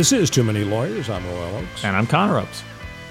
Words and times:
This 0.00 0.12
is 0.12 0.30
Too 0.30 0.42
Many 0.42 0.64
Lawyers. 0.64 1.10
I'm 1.10 1.22
Royal 1.26 1.56
Oakes. 1.56 1.84
And 1.84 1.94
I'm 1.94 2.06
Connor 2.06 2.38
Oakes. 2.38 2.62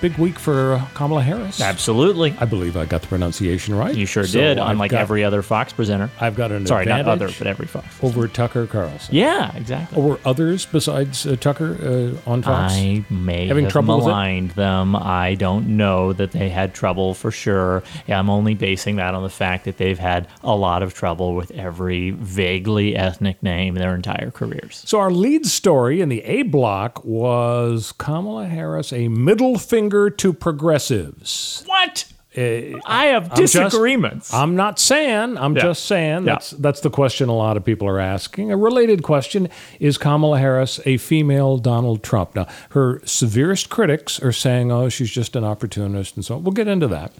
Big 0.01 0.17
week 0.17 0.39
for 0.39 0.73
uh, 0.75 0.85
Kamala 0.93 1.21
Harris. 1.21 1.59
Absolutely. 1.59 2.33
I 2.39 2.45
believe 2.45 2.77
I 2.77 2.85
got 2.85 3.01
the 3.01 3.07
pronunciation 3.07 3.75
right. 3.75 3.93
You 3.93 4.05
sure 4.05 4.25
So 4.25 4.39
did, 4.39 4.57
unlike 4.57 4.91
got- 4.91 5.01
every 5.01 5.25
other 5.25 5.41
Fox 5.41 5.73
presenter. 5.73 6.09
I've 6.21 6.35
got 6.37 6.51
an 6.53 6.65
Sorry, 6.65 6.85
not 6.85 7.05
other, 7.07 7.27
but 7.37 7.47
every 7.47 7.67
Fox. 7.67 7.85
over 8.01 8.27
Tucker 8.29 8.65
Carlson. 8.65 9.13
Yeah, 9.13 9.53
exactly. 9.57 9.97
Or 10.01 10.09
were 10.11 10.19
others 10.23 10.65
besides 10.65 11.25
uh, 11.27 11.35
Tucker 11.35 12.13
uh, 12.25 12.29
on 12.29 12.41
Fox? 12.43 12.73
I 12.73 13.03
may 13.09 13.47
Having 13.47 13.65
have 13.65 13.71
trouble 13.73 13.97
maligned 13.97 14.51
them. 14.51 14.95
I 14.95 15.35
don't 15.35 15.75
know 15.75 16.13
that 16.13 16.31
they 16.31 16.49
had 16.49 16.73
trouble 16.73 17.13
for 17.13 17.29
sure. 17.31 17.83
I'm 18.07 18.29
only 18.29 18.53
basing 18.53 18.95
that 18.97 19.13
on 19.15 19.23
the 19.23 19.29
fact 19.29 19.65
that 19.65 19.77
they've 19.77 19.99
had 19.99 20.27
a 20.43 20.55
lot 20.55 20.81
of 20.81 20.93
trouble 20.93 21.35
with 21.35 21.51
every 21.51 22.11
vaguely 22.11 22.95
ethnic 22.95 23.43
name 23.43 23.75
in 23.75 23.81
their 23.81 23.95
entire 23.95 24.31
careers. 24.31 24.81
So 24.85 24.99
our 24.99 25.11
lead 25.11 25.45
story 25.45 25.99
in 25.99 26.07
the 26.09 26.23
A 26.23 26.43
block 26.43 27.03
was 27.03 27.91
Kamala 27.97 28.45
Harris 28.47 28.93
a 28.93 29.07
middle 29.09 29.57
finger 29.57 29.88
to 29.89 30.33
progressives. 30.33 31.63
What? 31.65 32.05
I 32.37 33.07
have 33.07 33.25
Uh, 33.25 33.29
I'm 33.31 33.37
just- 33.41 33.53
disagreements. 33.55 34.33
I'm 34.33 34.55
not 34.55 34.79
saying. 34.79 35.37
I'm 35.37 35.55
Yeah. 35.55 35.61
just 35.63 35.85
saying. 35.85 36.25
Yeah. 36.25 36.33
That's 36.33 36.51
that's 36.51 36.79
the 36.81 36.89
question 36.91 37.27
a 37.27 37.35
lot 37.35 37.57
of 37.57 37.65
people 37.65 37.87
are 37.87 37.99
asking. 37.99 38.51
A 38.51 38.55
related 38.55 39.01
question 39.03 39.49
is 39.79 39.97
Kamala 39.97 40.37
Harris 40.39 40.79
a 40.85 40.97
female 40.97 41.57
Donald 41.57 42.03
Trump? 42.03 42.35
Now, 42.35 42.45
her 42.69 43.01
severest 43.03 43.69
critics 43.69 44.21
are 44.21 44.31
saying, 44.31 44.71
"Oh, 44.71 44.87
she's 44.89 45.09
just 45.09 45.35
an 45.35 45.43
opportunist," 45.43 46.15
and 46.15 46.23
so 46.23 46.35
on. 46.35 46.43
we'll 46.43 46.53
get 46.53 46.67
into 46.67 46.87
that. 46.87 47.11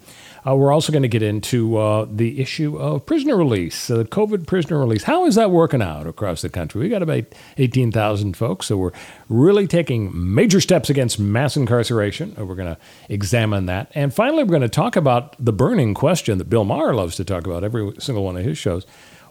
Uh, 0.45 0.55
we're 0.55 0.71
also 0.71 0.91
going 0.91 1.03
to 1.03 1.09
get 1.09 1.21
into 1.21 1.77
uh, 1.77 2.05
the 2.09 2.39
issue 2.39 2.77
of 2.77 3.05
prisoner 3.05 3.35
release, 3.35 3.89
uh, 3.89 4.03
COVID 4.03 4.47
prisoner 4.47 4.79
release. 4.79 5.03
How 5.03 5.25
is 5.25 5.35
that 5.35 5.51
working 5.51 5.81
out 5.81 6.07
across 6.07 6.41
the 6.41 6.49
country? 6.49 6.81
We 6.81 6.89
got 6.89 7.01
about 7.01 7.25
18,000 7.57 8.37
folks, 8.37 8.67
so 8.67 8.77
we're 8.77 8.91
really 9.27 9.67
taking 9.67 10.11
major 10.13 10.61
steps 10.61 10.89
against 10.89 11.19
mass 11.19 11.55
incarceration. 11.57 12.35
Uh, 12.39 12.45
We're 12.45 12.55
going 12.55 12.75
to 12.75 12.81
examine 13.09 13.65
that. 13.67 13.91
And 13.95 14.13
finally, 14.13 14.43
we're 14.43 14.51
going 14.51 14.61
to 14.61 14.69
talk 14.69 14.95
about 14.95 15.35
the 15.43 15.53
burning 15.53 15.93
question 15.93 16.37
that 16.37 16.49
Bill 16.49 16.63
Maher 16.63 16.93
loves 16.93 17.15
to 17.17 17.25
talk 17.25 17.45
about 17.45 17.63
every 17.63 17.93
single 17.99 18.23
one 18.23 18.37
of 18.37 18.43
his 18.43 18.57
shows. 18.57 18.85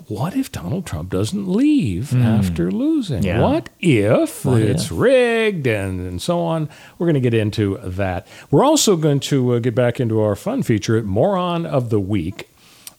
What 0.07 0.35
if 0.37 0.51
Donald 0.51 0.87
Trump 0.87 1.11
doesn't 1.11 1.49
leave 1.49 2.15
after 2.15 2.71
losing? 2.71 3.23
Yeah. 3.23 3.41
What 3.43 3.69
if 3.81 4.45
What 4.45 4.63
it's 4.63 4.87
if? 4.87 4.93
rigged 4.93 5.67
and, 5.67 6.01
and 6.01 6.23
so 6.23 6.41
on? 6.41 6.69
We're 6.99 7.07
going 7.07 7.15
to 7.15 7.21
get 7.21 7.35
into 7.35 7.79
that. 7.83 8.27
We're 8.51 8.65
also 8.65 8.97
going 8.97 9.21
to 9.21 9.55
uh, 9.55 9.59
get 9.59 9.75
back 9.75 10.01
into 10.01 10.21
our 10.21 10.35
fun 10.37 10.63
feature, 10.63 11.03
Moron 11.03 11.67
of 11.67 11.91
the 11.91 12.01
Week. 12.01 12.49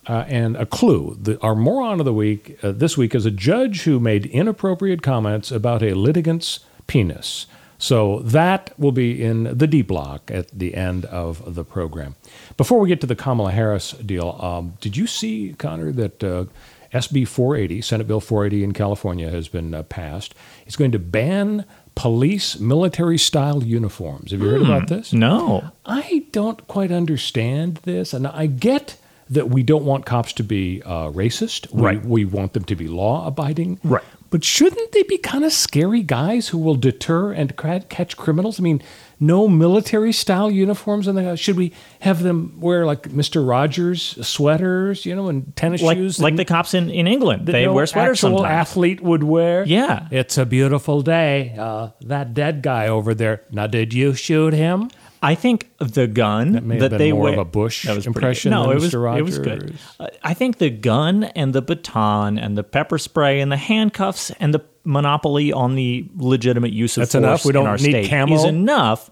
Uh, 0.07 0.25
and 0.27 0.55
a 0.55 0.65
clue. 0.65 1.15
The, 1.21 1.39
our 1.41 1.53
moron 1.53 1.99
of 1.99 2.05
the 2.05 2.13
week 2.13 2.57
uh, 2.63 2.71
this 2.71 2.97
week 2.97 3.13
is 3.13 3.27
a 3.27 3.31
judge 3.31 3.83
who 3.83 3.99
made 3.99 4.25
inappropriate 4.25 5.03
comments 5.03 5.51
about 5.51 5.83
a 5.83 5.93
litigant's 5.93 6.61
penis. 6.87 7.45
So 7.77 8.19
that 8.21 8.73
will 8.79 8.91
be 8.91 9.21
in 9.23 9.43
the 9.55 9.67
D 9.67 9.83
block 9.83 10.31
at 10.31 10.47
the 10.49 10.73
end 10.73 11.05
of 11.05 11.53
the 11.53 11.63
program. 11.63 12.15
Before 12.57 12.79
we 12.79 12.87
get 12.89 13.01
to 13.01 13.07
the 13.07 13.15
Kamala 13.15 13.51
Harris 13.51 13.91
deal, 13.91 14.35
um, 14.41 14.73
did 14.81 14.97
you 14.97 15.05
see, 15.05 15.53
Connor, 15.59 15.91
that 15.91 16.23
uh, 16.23 16.45
SB 16.93 17.27
480, 17.27 17.81
Senate 17.81 18.07
Bill 18.07 18.19
480 18.19 18.63
in 18.63 18.71
California, 18.73 19.29
has 19.29 19.47
been 19.47 19.73
uh, 19.73 19.83
passed? 19.83 20.33
It's 20.65 20.75
going 20.75 20.91
to 20.91 20.99
ban 20.99 21.65
police 21.95 22.59
military 22.59 23.17
style 23.17 23.63
uniforms. 23.63 24.31
Have 24.31 24.41
you 24.41 24.49
heard 24.49 24.61
about 24.61 24.87
this? 24.87 25.11
no. 25.13 25.71
I 25.85 26.25
don't 26.31 26.65
quite 26.67 26.91
understand 26.91 27.75
this, 27.83 28.13
and 28.13 28.25
I 28.27 28.45
get 28.45 28.97
that 29.29 29.49
we 29.49 29.63
don't 29.63 29.85
want 29.85 30.05
cops 30.05 30.33
to 30.33 30.43
be 30.43 30.81
uh, 30.83 31.09
racist. 31.09 31.71
We, 31.71 31.81
Right. 31.81 32.05
We 32.05 32.25
want 32.25 32.53
them 32.53 32.63
to 32.65 32.75
be 32.75 32.87
law 32.87 33.27
abiding. 33.27 33.79
Right. 33.83 34.03
But 34.31 34.43
shouldn't 34.43 34.91
they 34.91 35.03
be 35.03 35.17
kind 35.17 35.43
of 35.43 35.51
scary 35.51 36.03
guys 36.03 36.49
who 36.49 36.59
will 36.59 36.75
deter 36.75 37.31
and 37.33 37.55
catch 37.89 38.15
criminals? 38.15 38.59
I 38.59 38.63
mean, 38.63 38.81
no 39.19 39.47
military 39.47 40.13
style 40.13 40.51
uniforms, 40.51 41.07
and 41.07 41.17
the, 41.17 41.35
should 41.35 41.57
we 41.57 41.73
have 42.01 42.21
them 42.21 42.57
wear 42.59 42.85
like 42.85 43.11
Mister 43.11 43.41
Rogers 43.43 44.17
sweaters, 44.25 45.05
you 45.05 45.15
know, 45.15 45.29
and 45.29 45.53
tennis 45.55 45.81
Like, 45.81 45.97
shoes? 45.97 46.19
like 46.19 46.35
the 46.35 46.45
cops 46.45 46.73
in, 46.73 46.89
in 46.91 47.07
England. 47.07 47.47
They 47.47 47.65
no 47.65 47.73
wear 47.73 47.87
sweaters 47.87 48.23
actual 48.23 48.37
sometimes. 48.39 48.67
athlete 48.69 49.01
would 49.01 49.23
wear. 49.23 49.65
Yeah. 49.65 50.07
it's 50.11 50.37
a 50.37 50.45
beautiful 50.45 51.01
day. 51.01 51.55
Uh, 51.57 51.89
that 52.01 52.33
dead 52.33 52.61
guy 52.61 52.87
over 52.87 53.13
there. 53.15 53.41
Now, 53.51 53.67
did 53.67 53.93
you 53.93 54.13
shoot 54.13 54.53
him? 54.53 54.89
I 55.21 55.35
think 55.35 55.69
the 55.79 56.07
gun 56.07 56.53
That 56.53 56.67
been 56.67 56.97
they 56.97 57.11
more 57.11 57.23
wear, 57.23 57.33
of 57.33 57.39
a 57.39 57.45
Bush 57.45 57.85
that 57.85 57.95
was 57.95 58.07
impression 58.07 58.51
good. 58.51 58.55
No, 58.55 58.63
than 58.63 58.71
it 58.71 58.75
was 58.75 58.93
Mr. 58.93 59.17
it 59.17 59.21
was 59.21 59.39
good. 59.39 59.77
Uh, 59.99 60.07
I 60.23 60.33
think 60.33 60.57
the 60.57 60.69
gun 60.69 61.25
and 61.25 61.53
the 61.53 61.61
baton 61.61 62.37
and 62.39 62.57
the 62.57 62.63
pepper 62.63 62.97
spray 62.97 63.41
and 63.41 63.51
the 63.51 63.57
handcuffs 63.57 64.31
and 64.39 64.53
the 64.53 64.63
monopoly 64.83 65.51
on 65.51 65.75
the 65.75 66.05
legitimate 66.15 66.71
use 66.71 66.97
of 66.97 67.01
That's 67.01 67.13
force 67.13 67.23
enough? 67.23 67.45
We 67.45 67.49
in 67.49 67.53
don't 67.53 67.67
our 67.67 67.77
need 67.77 67.91
state 67.91 68.09
camo? 68.09 68.35
is 68.35 68.43
enough. 68.45 69.09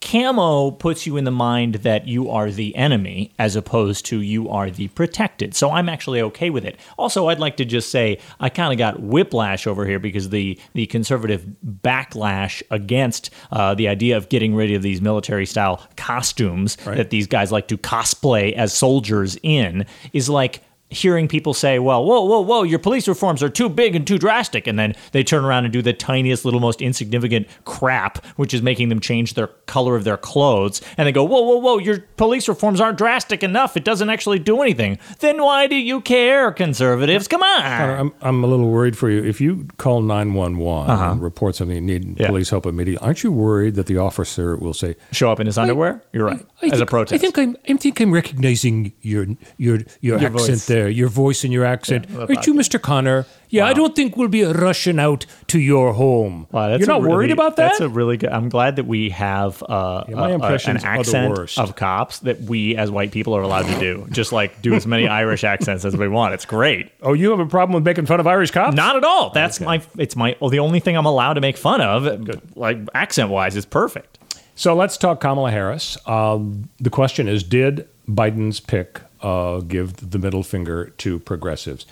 Camo 0.00 0.70
puts 0.70 1.06
you 1.06 1.16
in 1.16 1.24
the 1.24 1.30
mind 1.30 1.76
that 1.76 2.06
you 2.06 2.30
are 2.30 2.50
the 2.50 2.74
enemy 2.76 3.32
as 3.38 3.56
opposed 3.56 4.06
to 4.06 4.20
you 4.20 4.48
are 4.48 4.70
the 4.70 4.88
protected. 4.88 5.54
So 5.54 5.70
I'm 5.70 5.88
actually 5.88 6.22
okay 6.22 6.50
with 6.50 6.64
it. 6.64 6.78
Also, 6.96 7.28
I'd 7.28 7.40
like 7.40 7.56
to 7.58 7.64
just 7.64 7.90
say 7.90 8.18
I 8.40 8.48
kind 8.48 8.72
of 8.72 8.78
got 8.78 9.00
whiplash 9.00 9.66
over 9.66 9.86
here 9.86 9.98
because 9.98 10.30
the 10.30 10.58
the 10.74 10.86
conservative 10.86 11.46
backlash 11.64 12.62
against 12.70 13.30
uh, 13.50 13.74
the 13.74 13.88
idea 13.88 14.16
of 14.16 14.28
getting 14.28 14.54
rid 14.54 14.72
of 14.72 14.82
these 14.82 15.00
military 15.00 15.46
style 15.46 15.82
costumes 15.96 16.76
that 16.84 17.10
these 17.10 17.26
guys 17.26 17.52
like 17.52 17.68
to 17.68 17.78
cosplay 17.78 18.52
as 18.52 18.72
soldiers 18.72 19.38
in 19.42 19.86
is 20.12 20.28
like 20.28 20.62
hearing 20.90 21.28
people 21.28 21.52
say, 21.52 21.78
well, 21.78 22.04
whoa, 22.04 22.22
whoa, 22.24 22.40
whoa, 22.40 22.62
your 22.62 22.78
police 22.78 23.06
reforms 23.06 23.42
are 23.42 23.48
too 23.50 23.68
big 23.68 23.94
and 23.94 24.06
too 24.06 24.16
drastic. 24.18 24.66
And 24.66 24.78
then 24.78 24.94
they 25.12 25.22
turn 25.22 25.44
around 25.44 25.64
and 25.64 25.72
do 25.72 25.82
the 25.82 25.92
tiniest, 25.92 26.44
little, 26.44 26.60
most 26.60 26.80
insignificant 26.80 27.46
crap, 27.66 28.24
which 28.36 28.54
is 28.54 28.62
making 28.62 28.88
them 28.88 28.98
change 29.00 29.34
their 29.34 29.48
color 29.66 29.96
of 29.96 30.04
their 30.04 30.16
clothes. 30.16 30.80
And 30.96 31.06
they 31.06 31.12
go, 31.12 31.24
whoa, 31.24 31.42
whoa, 31.42 31.56
whoa, 31.58 31.78
your 31.78 32.00
police 32.16 32.48
reforms 32.48 32.80
aren't 32.80 32.96
drastic 32.98 33.42
enough. 33.42 33.76
It 33.76 33.84
doesn't 33.84 34.08
actually 34.08 34.38
do 34.38 34.62
anything. 34.62 34.98
Then 35.18 35.42
why 35.42 35.66
do 35.66 35.76
you 35.76 36.00
care, 36.00 36.52
conservatives? 36.52 37.28
Come 37.28 37.42
on. 37.42 37.62
I'm, 38.00 38.12
I'm 38.22 38.44
a 38.44 38.46
little 38.46 38.68
worried 38.70 38.96
for 38.96 39.10
you. 39.10 39.22
If 39.22 39.40
you 39.40 39.68
call 39.76 40.00
911 40.00 40.90
Uh-huh. 40.90 41.10
and 41.12 41.22
report 41.22 41.54
something 41.56 41.76
and 41.76 41.86
need 41.86 42.18
Yeah. 42.18 42.28
police 42.28 42.48
help 42.50 42.64
immediately, 42.66 43.04
aren't 43.06 43.22
you 43.22 43.32
worried 43.32 43.74
that 43.74 43.86
the 43.86 43.98
officer 43.98 44.56
will 44.56 44.74
say, 44.74 44.96
Show 45.12 45.30
up 45.30 45.38
in 45.40 45.46
his 45.46 45.58
underwear? 45.58 46.02
You're 46.12 46.24
right. 46.26 46.40
I 46.62 46.66
as 46.66 46.72
a 46.72 46.76
think- 46.78 46.90
protest. 46.90 47.12
I 47.14 47.18
think 47.18 47.38
I'm, 47.38 47.56
I 47.68 47.74
think 47.76 48.00
I'm 48.00 48.12
recognizing 48.12 48.92
your 49.02 49.26
your 49.58 49.80
your, 50.00 50.16
accent 50.16 50.32
voice. 50.38 50.66
there, 50.66 50.77
your 50.86 51.08
voice 51.08 51.42
and 51.44 51.52
your 51.52 51.64
accent. 51.64 52.06
Yeah, 52.08 52.20
Aren't 52.20 52.46
you, 52.46 52.54
Mr. 52.54 52.80
Connor? 52.80 53.26
Yeah, 53.50 53.64
I 53.66 53.72
don't 53.72 53.96
think 53.96 54.16
we'll 54.16 54.28
be 54.28 54.44
rushing 54.44 54.98
out 54.98 55.24
to 55.46 55.58
your 55.58 55.94
home. 55.94 56.46
Wow, 56.52 56.68
You're 56.68 56.82
a 56.82 56.86
not 56.86 57.00
worried 57.02 57.30
about 57.30 57.56
that? 57.56 57.68
That's 57.70 57.80
a 57.80 57.88
really 57.88 58.18
good. 58.18 58.28
I'm 58.30 58.50
glad 58.50 58.76
that 58.76 58.84
we 58.84 59.08
have 59.10 59.62
uh, 59.62 60.04
Yeah, 60.06 60.14
my 60.16 60.32
uh, 60.34 60.38
uh, 60.38 60.58
an 60.66 60.76
the 60.76 60.86
accent 60.86 61.30
worst. 61.34 61.58
of 61.58 61.74
cops 61.74 62.18
that 62.20 62.42
we 62.42 62.76
as 62.76 62.90
white 62.90 63.10
people 63.10 63.34
are 63.34 63.40
allowed 63.42 63.66
to 63.66 63.80
do. 63.80 64.06
Just 64.10 64.32
like 64.32 64.60
do 64.60 64.74
as 64.74 64.86
many 64.86 65.08
Irish 65.22 65.44
accents 65.44 65.86
as 65.86 65.96
we 65.96 66.08
want. 66.08 66.34
It's 66.34 66.44
great. 66.44 66.92
oh, 67.00 67.14
you 67.14 67.30
have 67.30 67.40
a 67.40 67.46
problem 67.46 67.74
with 67.74 67.84
making 67.84 68.04
fun 68.04 68.20
of 68.20 68.26
Irish 68.26 68.50
cops? 68.50 68.76
Not 68.76 68.96
at 68.96 69.04
all. 69.04 69.30
That's 69.30 69.60
my. 69.60 69.80
It's 69.96 70.14
my. 70.14 70.36
Oh, 70.42 70.50
the 70.50 70.58
only 70.58 70.80
thing 70.80 70.96
I'm 70.96 71.06
allowed 71.06 71.34
to 71.34 71.40
make 71.40 71.56
fun 71.56 71.80
of, 71.80 72.56
like 72.56 72.78
accent 72.92 73.30
wise, 73.30 73.56
is 73.56 73.64
perfect. 73.64 74.18
So 74.56 74.74
let's 74.74 74.98
talk 74.98 75.20
Kamala 75.20 75.52
Harris. 75.52 75.96
Um, 76.06 76.68
the 76.80 76.90
question 76.90 77.28
is 77.28 77.42
Did 77.44 77.88
Biden's 78.08 78.60
pick 78.60 79.00
uh, 79.22 79.58
give 79.60 80.10
the 80.10 80.18
middle 80.18 80.42
finger 80.42 80.86
to 80.98 81.18
progressives? 81.18 81.86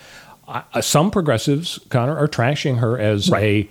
Uh, 0.48 0.80
some 0.80 1.10
progressives, 1.10 1.78
Connor, 1.88 2.16
are 2.16 2.28
trashing 2.28 2.78
her 2.78 2.98
as 2.98 3.30
a, 3.32 3.68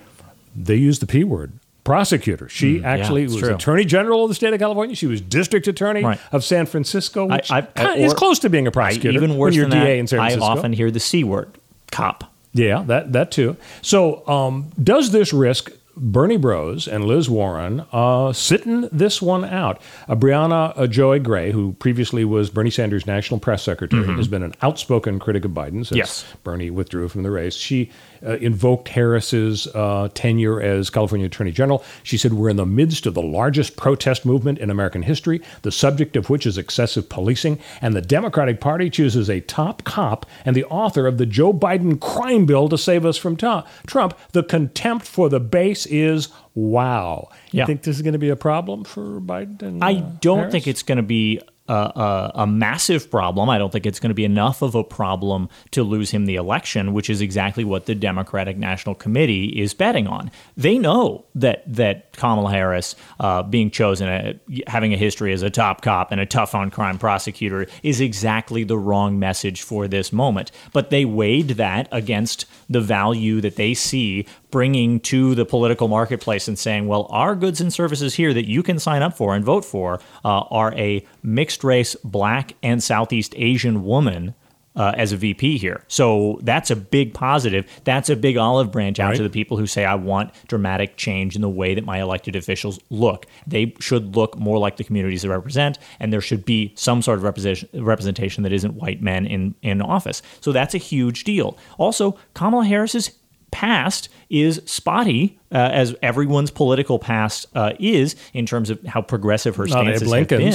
they 0.54 0.76
use 0.76 0.98
the 0.98 1.06
P 1.06 1.24
word, 1.24 1.52
prosecutor. 1.84 2.48
She 2.50 2.84
actually 2.84 3.24
it's 3.24 3.32
was 3.32 3.42
true. 3.42 3.54
attorney 3.54 3.84
general 3.86 4.24
of 4.24 4.28
the 4.28 4.34
state 4.34 4.52
of 4.52 4.58
California. 4.60 4.94
She 4.94 5.06
was 5.06 5.20
district 5.22 5.66
attorney 5.68 6.04
Right. 6.04 6.20
of 6.32 6.44
San 6.44 6.66
Francisco, 6.66 7.26
which 7.26 7.50
I- 7.50 7.62
kinda 7.62 7.94
is 7.94 8.12
close 8.12 8.38
to 8.40 8.50
being 8.50 8.66
a 8.66 8.70
prosecutor. 8.70 9.16
even 9.16 9.36
worse 9.38 9.56
than 9.56 9.70
DA 9.70 9.78
that, 9.78 9.90
in 9.98 10.06
San 10.06 10.20
I 10.20 10.34
often 10.36 10.72
hear 10.74 10.90
the 10.90 11.00
c 11.00 11.24
word, 11.24 11.48
cop. 11.90 12.30
Yeah, 12.52 12.82
that 12.86 13.12
that 13.12 13.30
too. 13.30 13.56
So, 13.82 14.26
um, 14.28 14.66
does 14.82 15.12
this 15.12 15.32
risk 15.32 15.70
Bernie 15.96 16.36
Bros 16.36 16.86
and 16.86 17.04
Liz 17.04 17.30
Warren 17.30 17.86
uh, 17.90 18.32
sitting 18.32 18.82
this 18.92 19.22
one 19.22 19.44
out. 19.44 19.80
Uh, 20.08 20.14
Briahna 20.14 20.74
uh, 20.76 20.86
Joy 20.86 21.18
Gray, 21.18 21.52
who 21.52 21.72
previously 21.74 22.24
was 22.24 22.50
Bernie 22.50 22.70
Sanders' 22.70 23.06
national 23.06 23.40
press 23.40 23.62
secretary, 23.62 24.02
mm-hmm. 24.02 24.16
has 24.16 24.28
been 24.28 24.42
an 24.42 24.54
outspoken 24.62 25.18
critic 25.18 25.44
of 25.44 25.52
Biden 25.52 25.86
since 25.86 25.96
yes. 25.96 26.24
Bernie 26.44 26.70
withdrew 26.70 27.08
from 27.08 27.22
the 27.22 27.30
race. 27.30 27.54
She 27.54 27.90
uh, 28.24 28.36
invoked 28.36 28.88
Harris's 28.88 29.66
uh, 29.68 30.08
tenure 30.14 30.60
as 30.60 30.90
California 30.90 31.26
Attorney 31.26 31.52
General. 31.52 31.84
She 32.02 32.16
said, 32.16 32.32
We're 32.34 32.48
in 32.48 32.56
the 32.56 32.66
midst 32.66 33.06
of 33.06 33.14
the 33.14 33.22
largest 33.22 33.76
protest 33.76 34.24
movement 34.24 34.58
in 34.58 34.70
American 34.70 35.02
history, 35.02 35.42
the 35.62 35.72
subject 35.72 36.16
of 36.16 36.30
which 36.30 36.46
is 36.46 36.58
excessive 36.58 37.08
policing, 37.08 37.58
and 37.80 37.94
the 37.94 38.02
Democratic 38.02 38.60
Party 38.60 38.90
chooses 38.90 39.28
a 39.28 39.40
top 39.40 39.84
cop 39.84 40.26
and 40.44 40.54
the 40.54 40.64
author 40.66 41.06
of 41.06 41.18
the 41.18 41.26
Joe 41.26 41.52
Biden 41.52 42.00
crime 42.00 42.46
bill 42.46 42.68
to 42.68 42.78
save 42.78 43.04
us 43.04 43.16
from 43.16 43.36
ta- 43.36 43.66
Trump. 43.86 44.16
The 44.32 44.42
contempt 44.42 45.06
for 45.06 45.28
the 45.28 45.40
base 45.40 45.86
is 45.86 46.28
wow. 46.54 47.28
You 47.50 47.66
think 47.66 47.82
this 47.82 47.96
is 47.96 48.02
going 48.02 48.12
to 48.12 48.18
be 48.18 48.30
a 48.30 48.36
problem 48.36 48.84
for 48.84 49.20
Biden? 49.20 49.82
I 49.82 49.94
don't 49.94 50.38
Harris? 50.38 50.52
think 50.52 50.66
it's 50.66 50.82
going 50.82 50.96
to 50.96 51.02
be 51.02 51.40
a, 51.68 52.32
a, 52.34 52.46
massive 52.46 53.10
problem. 53.10 53.48
I 53.48 53.58
don't 53.58 53.72
think 53.72 53.86
it's 53.86 54.00
going 54.00 54.10
to 54.10 54.14
be 54.14 54.24
enough 54.24 54.62
of 54.62 54.74
a 54.74 54.84
problem 54.84 55.48
to 55.72 55.82
lose 55.82 56.10
him 56.10 56.26
the 56.26 56.36
election, 56.36 56.92
which 56.92 57.10
is 57.10 57.20
exactly 57.20 57.64
what 57.64 57.86
the 57.86 57.94
Democratic 57.94 58.56
National 58.56 58.94
Committee 58.94 59.60
is 59.60 59.74
betting 59.74 60.06
on. 60.06 60.30
They 60.56 60.78
know 60.78 61.24
that 61.34 61.62
that 61.66 62.12
Kamala 62.16 62.50
Harris 62.50 62.94
uh, 63.20 63.42
being 63.42 63.70
chosen, 63.70 64.08
uh, 64.08 64.34
having 64.66 64.94
a 64.94 64.96
history 64.96 65.32
as 65.32 65.42
a 65.42 65.50
top 65.50 65.82
cop 65.82 66.12
and 66.12 66.20
a 66.20 66.26
tough 66.26 66.54
on 66.54 66.70
crime 66.70 66.98
prosecutor, 66.98 67.66
is 67.82 68.00
exactly 68.00 68.64
the 68.64 68.78
wrong 68.78 69.18
message 69.18 69.62
for 69.62 69.88
this 69.88 70.12
moment. 70.12 70.50
But 70.72 70.90
they 70.90 71.04
weighed 71.04 71.48
that 71.50 71.88
against 71.90 72.46
the 72.68 72.80
value 72.80 73.40
that 73.40 73.56
they 73.56 73.74
see 73.74 74.26
bringing 74.50 75.00
to 75.00 75.34
the 75.34 75.44
political 75.44 75.88
marketplace 75.88 76.48
and 76.48 76.58
saying, 76.58 76.86
well, 76.86 77.06
our 77.10 77.34
goods 77.34 77.60
and 77.60 77.72
services 77.72 78.14
here 78.14 78.34
that 78.34 78.48
you 78.48 78.62
can 78.62 78.78
sign 78.78 79.02
up 79.02 79.16
for 79.16 79.34
and 79.34 79.44
vote 79.44 79.64
for 79.64 80.00
uh, 80.24 80.40
are 80.50 80.74
a 80.74 81.04
mixed 81.22 81.62
race 81.64 81.94
black 82.02 82.54
and 82.62 82.82
Southeast 82.82 83.34
Asian 83.36 83.84
woman. 83.84 84.34
Uh, 84.76 84.92
as 84.94 85.10
a 85.10 85.16
VP 85.16 85.56
here. 85.56 85.82
So 85.88 86.38
that's 86.42 86.70
a 86.70 86.76
big 86.76 87.14
positive. 87.14 87.66
That's 87.84 88.10
a 88.10 88.14
big 88.14 88.36
olive 88.36 88.70
branch 88.70 89.00
out 89.00 89.08
right. 89.08 89.16
to 89.16 89.22
the 89.22 89.30
people 89.30 89.56
who 89.56 89.66
say, 89.66 89.86
I 89.86 89.94
want 89.94 90.32
dramatic 90.48 90.98
change 90.98 91.34
in 91.34 91.40
the 91.40 91.48
way 91.48 91.74
that 91.74 91.86
my 91.86 91.98
elected 91.98 92.36
officials 92.36 92.78
look. 92.90 93.24
They 93.46 93.74
should 93.80 94.16
look 94.16 94.38
more 94.38 94.58
like 94.58 94.76
the 94.76 94.84
communities 94.84 95.22
they 95.22 95.28
represent, 95.28 95.78
and 95.98 96.12
there 96.12 96.20
should 96.20 96.44
be 96.44 96.74
some 96.76 97.00
sort 97.00 97.18
of 97.18 97.24
representation 97.72 98.42
that 98.42 98.52
isn't 98.52 98.74
white 98.74 99.00
men 99.00 99.24
in, 99.24 99.54
in 99.62 99.80
office. 99.80 100.20
So 100.42 100.52
that's 100.52 100.74
a 100.74 100.78
huge 100.78 101.24
deal. 101.24 101.56
Also, 101.78 102.18
Kamala 102.34 102.66
Harris's 102.66 103.12
past 103.50 104.10
is 104.28 104.60
spotty, 104.66 105.38
uh, 105.52 105.56
as 105.56 105.94
everyone's 106.02 106.50
political 106.50 106.98
past 106.98 107.46
uh, 107.54 107.72
is 107.78 108.14
in 108.34 108.44
terms 108.44 108.68
of 108.68 108.84
how 108.84 109.00
progressive 109.00 109.56
her 109.56 109.66
stances 109.66 110.12
have 110.12 110.28
been. 110.28 110.52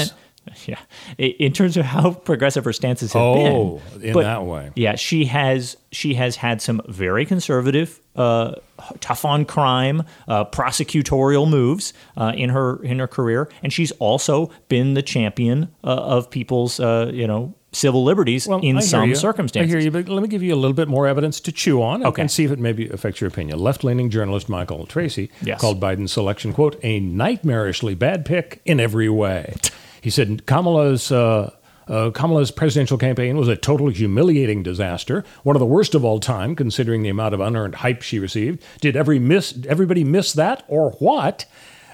Yeah, 0.68 0.80
in 1.18 1.53
terms 1.53 1.75
of 1.77 1.86
how 1.86 2.12
progressive 2.12 2.65
her 2.65 2.74
stances 2.74 3.13
have 3.13 3.21
oh, 3.21 3.36
been. 3.36 3.53
Oh, 3.53 3.81
in 4.01 4.13
but, 4.13 4.24
that 4.24 4.44
way. 4.44 4.71
Yeah, 4.75 4.95
she 4.95 5.25
has 5.25 5.77
she 5.92 6.13
has 6.15 6.36
had 6.36 6.62
some 6.62 6.81
very 6.88 7.25
conservative, 7.25 8.00
uh, 8.15 8.56
tough 9.00 9.25
on 9.25 9.45
crime, 9.45 10.03
uh, 10.27 10.45
prosecutorial 10.45 11.50
moves 11.50 11.94
uh, 12.18 12.33
in 12.36 12.50
her 12.50 12.81
in 12.83 13.00
her 13.00 13.07
career, 13.07 13.50
and 13.63 13.74
she's 13.74 13.92
also 13.94 14.51
been 14.69 14.94
the 14.94 15.01
champion 15.01 15.69
uh, 15.83 15.88
of 15.88 16.30
people's 16.30 16.80
uh, 16.80 17.09
you 17.13 17.27
know 17.27 17.56
civil 17.74 18.03
liberties 18.03 18.48
well, 18.48 18.59
in 18.59 18.81
some 18.81 19.15
circumstances. 19.15 19.74
I 19.74 19.77
hear 19.77 19.83
you, 19.83 19.92
but 19.92 20.09
let 20.09 20.21
me 20.21 20.27
give 20.27 20.44
you 20.44 20.53
a 20.53 20.57
little 20.57 20.74
bit 20.74 20.88
more 20.88 21.07
evidence 21.07 21.39
to 21.42 21.51
chew 21.51 21.81
on 21.81 21.95
and, 21.95 22.06
okay. 22.07 22.21
and 22.24 22.31
see 22.31 22.44
if 22.44 22.51
it 22.51 22.59
maybe 22.59 22.89
affects 22.89 23.21
your 23.21 23.30
opinion. 23.30 23.59
Left 23.59 23.83
leaning 23.83 24.09
journalist 24.09 24.50
Michael 24.50 24.86
Tracey 24.86 25.31
yes. 25.42 25.62
called 25.62 25.80
Biden's 25.80 26.12
selection, 26.12 26.53
quote, 26.53 26.77
a 26.83 27.00
nightmarishly 27.00 27.98
bad 27.98 28.25
pick 28.25 28.62
in 28.65 28.80
every 28.80 29.09
way. 29.09 29.56
He 30.01 30.09
said 30.09 30.45
Kamala's. 30.45 31.12
Uh, 31.12 31.51
uh, 31.88 32.09
Kamala's 32.12 32.51
presidential 32.51 32.98
campaign 32.98 33.36
was 33.36 33.50
a 33.50 33.56
total 33.57 33.89
humiliating 33.89 34.63
disaster, 34.63 35.25
one 35.44 35.57
of 35.57 35.59
the 35.59 35.65
worst 35.65 35.94
of 35.94 36.06
all 36.06 36.21
time, 36.21 36.56
considering 36.56 37.03
the 37.03 37.09
amount 37.09 37.33
of 37.33 37.42
unearned 37.42 37.75
hype 37.75 38.01
she 38.01 38.18
received. 38.18 38.63
Did 38.80 38.95
every 38.95 39.19
miss, 39.19 39.57
everybody 39.68 40.06
miss 40.06 40.31
that, 40.33 40.63
or 40.69 40.92
what? 41.00 41.45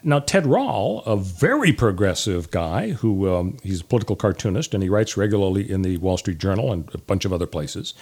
Now, 0.04 0.20
Ted 0.20 0.46
Rall, 0.46 1.00
a 1.06 1.18
very 1.18 1.74
progressive 1.74 2.52
guy 2.52 2.92
who 2.92 3.34
um, 3.34 3.58
he's 3.64 3.82
a 3.82 3.84
political 3.84 4.16
cartoonist 4.16 4.74
and 4.74 4.84
he 4.84 4.90
writes 4.90 5.18
regularly 5.18 5.70
in 5.70 5.82
the 5.82 5.98
Wall 5.98 6.18
Street 6.18 6.38
Journal 6.38 6.72
and 6.72 6.90
a 6.94 7.00
bunch 7.00 7.26
of 7.26 7.34
other 7.34 7.48
places. 7.48 7.94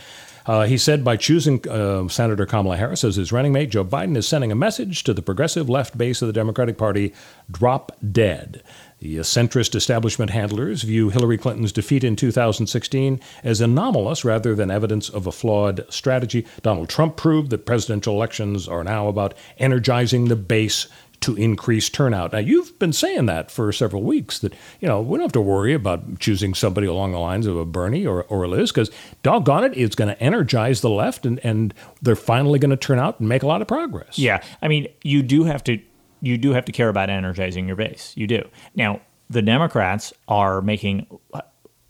Uh, 0.45 0.65
he 0.65 0.77
said 0.77 1.03
by 1.03 1.17
choosing 1.17 1.67
uh, 1.67 2.07
Senator 2.07 2.45
Kamala 2.45 2.77
Harris 2.77 3.03
as 3.03 3.15
his 3.15 3.31
running 3.31 3.51
mate, 3.51 3.69
Joe 3.71 3.83
Biden 3.83 4.15
is 4.15 4.27
sending 4.27 4.51
a 4.51 4.55
message 4.55 5.03
to 5.05 5.13
the 5.13 5.23
progressive 5.23 5.69
left 5.69 5.97
base 5.97 6.21
of 6.21 6.27
the 6.27 6.33
Democratic 6.33 6.77
Party 6.77 7.13
drop 7.49 7.91
dead. 8.11 8.61
The 8.99 9.17
centrist 9.17 9.75
establishment 9.75 10.31
handlers 10.31 10.83
view 10.83 11.09
Hillary 11.09 11.37
Clinton's 11.37 11.71
defeat 11.71 12.03
in 12.03 12.15
2016 12.15 13.19
as 13.43 13.61
anomalous 13.61 14.23
rather 14.23 14.55
than 14.55 14.71
evidence 14.71 15.09
of 15.09 15.27
a 15.27 15.31
flawed 15.31 15.85
strategy. 15.89 16.45
Donald 16.61 16.89
Trump 16.89 17.17
proved 17.17 17.49
that 17.49 17.65
presidential 17.65 18.15
elections 18.15 18.67
are 18.67 18.83
now 18.83 19.07
about 19.07 19.33
energizing 19.57 20.25
the 20.25 20.35
base 20.35 20.87
to 21.21 21.35
increase 21.35 21.89
turnout. 21.89 22.33
Now, 22.33 22.39
you've 22.39 22.77
been 22.77 22.93
saying 22.93 23.25
that 23.25 23.49
for 23.49 23.71
several 23.71 24.03
weeks 24.03 24.39
that, 24.39 24.53
you 24.79 24.87
know, 24.87 25.01
we 25.01 25.17
don't 25.17 25.25
have 25.25 25.31
to 25.33 25.41
worry 25.41 25.73
about 25.73 26.19
choosing 26.19 26.53
somebody 26.53 26.87
along 26.87 27.13
the 27.13 27.19
lines 27.19 27.47
of 27.47 27.57
a 27.57 27.65
Bernie 27.65 28.05
or, 28.05 28.23
or 28.25 28.43
a 28.43 28.47
Liz 28.47 28.71
because, 28.71 28.91
doggone 29.23 29.63
it, 29.63 29.77
it's 29.77 29.95
going 29.95 30.13
to 30.13 30.21
energize 30.21 30.81
the 30.81 30.89
left 30.89 31.25
and, 31.25 31.39
and 31.39 31.73
they're 32.01 32.15
finally 32.15 32.59
going 32.59 32.71
to 32.71 32.77
turn 32.77 32.99
out 32.99 33.19
and 33.19 33.27
make 33.27 33.43
a 33.43 33.47
lot 33.47 33.61
of 33.61 33.67
progress. 33.67 34.19
Yeah. 34.19 34.43
I 34.61 34.67
mean, 34.67 34.87
you 35.03 35.23
do 35.23 35.45
have 35.45 35.63
to. 35.65 35.79
You 36.21 36.37
do 36.37 36.51
have 36.51 36.65
to 36.65 36.71
care 36.71 36.89
about 36.89 37.09
energizing 37.09 37.67
your 37.67 37.75
base. 37.75 38.13
You 38.15 38.27
do. 38.27 38.47
Now, 38.75 39.01
the 39.29 39.41
Democrats 39.41 40.13
are 40.27 40.61
making 40.61 41.07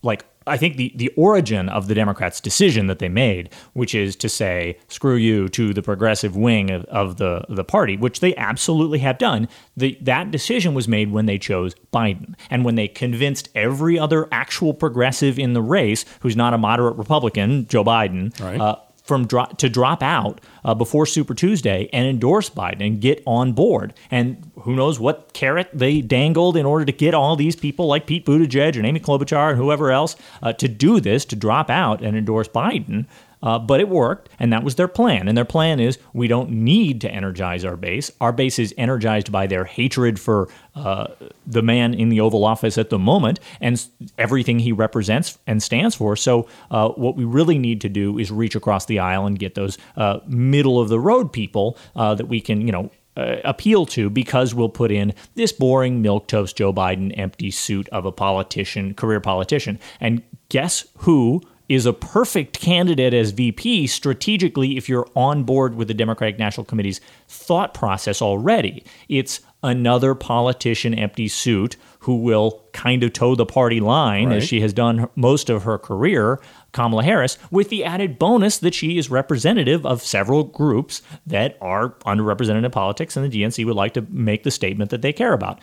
like 0.01 0.25
I 0.47 0.57
think 0.57 0.77
the, 0.77 0.93
the 0.95 1.11
origin 1.17 1.69
of 1.69 1.87
the 1.87 1.95
Democrats' 1.95 2.39
decision 2.39 2.87
that 2.87 2.99
they 2.99 3.09
made, 3.09 3.49
which 3.73 3.95
is 3.95 4.15
to 4.17 4.29
say, 4.29 4.77
screw 4.87 5.15
you 5.15 5.49
to 5.49 5.73
the 5.73 5.81
progressive 5.81 6.35
wing 6.35 6.69
of, 6.69 6.85
of 6.85 7.17
the, 7.17 7.43
the 7.49 7.63
party, 7.63 7.97
which 7.97 8.19
they 8.19 8.35
absolutely 8.35 8.99
have 8.99 9.17
done, 9.17 9.47
the, 9.75 9.97
that 10.01 10.29
decision 10.29 10.73
was 10.73 10.87
made 10.87 11.11
when 11.11 11.25
they 11.25 11.39
chose 11.39 11.73
Biden. 11.91 12.35
And 12.49 12.63
when 12.63 12.75
they 12.75 12.87
convinced 12.87 13.49
every 13.55 13.97
other 13.97 14.27
actual 14.31 14.73
progressive 14.73 15.39
in 15.39 15.53
the 15.53 15.63
race, 15.63 16.05
who's 16.19 16.35
not 16.35 16.53
a 16.53 16.57
moderate 16.57 16.97
Republican, 16.97 17.65
Joe 17.67 17.83
Biden, 17.83 18.39
right. 18.39 18.61
uh, 18.61 18.75
from 19.05 19.27
dro- 19.27 19.45
to 19.57 19.69
drop 19.69 20.01
out 20.01 20.41
uh, 20.63 20.73
before 20.73 21.05
Super 21.05 21.33
Tuesday 21.33 21.87
and 21.93 22.07
endorse 22.07 22.49
Biden 22.49 22.85
and 22.85 22.99
get 22.99 23.21
on 23.25 23.53
board. 23.53 23.93
And 24.09 24.51
who 24.61 24.75
knows 24.75 24.99
what 24.99 25.31
carrot 25.33 25.69
they 25.73 26.01
dangled 26.01 26.57
in 26.57 26.65
order 26.65 26.85
to 26.85 26.91
get 26.91 27.13
all 27.13 27.35
these 27.35 27.55
people 27.55 27.85
like 27.85 28.07
Pete 28.07 28.25
Buttigieg 28.25 28.75
and 28.75 28.85
Amy 28.85 28.99
Klobuchar 28.99 29.49
and 29.49 29.57
whoever 29.57 29.91
else 29.91 30.15
uh, 30.41 30.53
to 30.53 30.67
do 30.67 30.99
this, 30.99 31.23
to 31.25 31.35
drop 31.35 31.69
out 31.69 32.01
and 32.01 32.17
endorse 32.17 32.47
Biden. 32.47 33.05
Uh, 33.43 33.59
but 33.59 33.79
it 33.79 33.89
worked, 33.89 34.29
and 34.39 34.51
that 34.51 34.63
was 34.63 34.75
their 34.75 34.87
plan. 34.87 35.27
And 35.27 35.37
their 35.37 35.45
plan 35.45 35.79
is 35.79 35.97
we 36.13 36.27
don't 36.27 36.49
need 36.49 37.01
to 37.01 37.11
energize 37.11 37.63
our 37.63 37.77
base. 37.77 38.11
Our 38.19 38.31
base 38.31 38.59
is 38.59 38.73
energized 38.77 39.31
by 39.31 39.47
their 39.47 39.65
hatred 39.65 40.19
for 40.19 40.49
uh, 40.75 41.07
the 41.45 41.61
man 41.61 41.93
in 41.93 42.09
the 42.09 42.19
Oval 42.19 42.43
Office 42.43 42.77
at 42.77 42.89
the 42.89 42.99
moment 42.99 43.39
and 43.61 43.83
everything 44.17 44.59
he 44.59 44.71
represents 44.71 45.37
and 45.47 45.61
stands 45.61 45.95
for. 45.95 46.15
So, 46.15 46.47
uh, 46.71 46.89
what 46.89 47.15
we 47.15 47.23
really 47.23 47.57
need 47.57 47.81
to 47.81 47.89
do 47.89 48.17
is 48.17 48.31
reach 48.31 48.55
across 48.55 48.85
the 48.85 48.99
aisle 48.99 49.25
and 49.25 49.37
get 49.37 49.55
those 49.55 49.77
uh, 49.95 50.19
middle 50.27 50.79
of 50.79 50.89
the 50.89 50.99
road 50.99 51.31
people 51.31 51.77
uh, 51.95 52.15
that 52.15 52.27
we 52.27 52.41
can, 52.41 52.61
you 52.61 52.71
know, 52.71 52.89
uh, 53.17 53.37
appeal 53.45 53.85
to 53.85 54.09
because 54.09 54.53
we'll 54.53 54.69
put 54.69 54.91
in 54.91 55.13
this 55.35 55.51
boring 55.51 56.01
milk 56.01 56.27
toast 56.27 56.57
Joe 56.57 56.73
Biden 56.73 57.17
empty 57.17 57.49
suit 57.51 57.87
of 57.89 58.05
a 58.05 58.11
politician, 58.11 58.93
career 58.93 59.21
politician. 59.21 59.79
And 60.01 60.21
guess 60.49 60.85
who 60.99 61.41
is 61.67 61.85
a 61.85 61.93
perfect 61.93 62.59
candidate 62.59 63.13
as 63.13 63.31
VP 63.31 63.87
strategically 63.87 64.77
if 64.77 64.87
you're 64.87 65.07
on 65.15 65.43
board 65.43 65.75
with 65.75 65.87
the 65.87 65.93
Democratic 65.93 66.37
National 66.37 66.65
Committee's 66.65 67.01
thought 67.27 67.73
process 67.73 68.21
already. 68.21 68.83
It's 69.09 69.41
another 69.63 70.13
politician 70.13 70.93
empty 70.93 71.27
suit 71.27 71.75
who 71.99 72.17
will 72.17 72.63
kind 72.71 73.03
of 73.03 73.11
toe 73.13 73.33
the 73.33 73.47
party 73.47 73.79
line 73.79 74.29
right. 74.29 74.37
as 74.37 74.43
she 74.43 74.61
has 74.61 74.73
done 74.73 75.09
most 75.15 75.49
of 75.49 75.63
her 75.63 75.79
career, 75.79 76.39
Kamala 76.71 77.03
Harris, 77.03 77.39
with 77.49 77.69
the 77.69 77.83
added 77.83 78.19
bonus 78.19 78.59
that 78.59 78.75
she 78.75 78.99
is 78.99 79.09
representative 79.09 79.83
of 79.85 80.03
several 80.03 80.43
groups 80.43 81.01
that 81.25 81.57
are 81.61 81.89
underrepresented 82.05 82.63
in 82.63 82.69
politics, 82.69 83.17
and 83.17 83.31
the 83.31 83.41
DNC 83.41 83.65
would 83.65 83.75
like 83.75 83.95
to 83.95 84.05
make 84.09 84.43
the 84.43 84.51
statement 84.51 84.91
that 84.91 85.01
they 85.01 85.11
care 85.11 85.33
about 85.33 85.59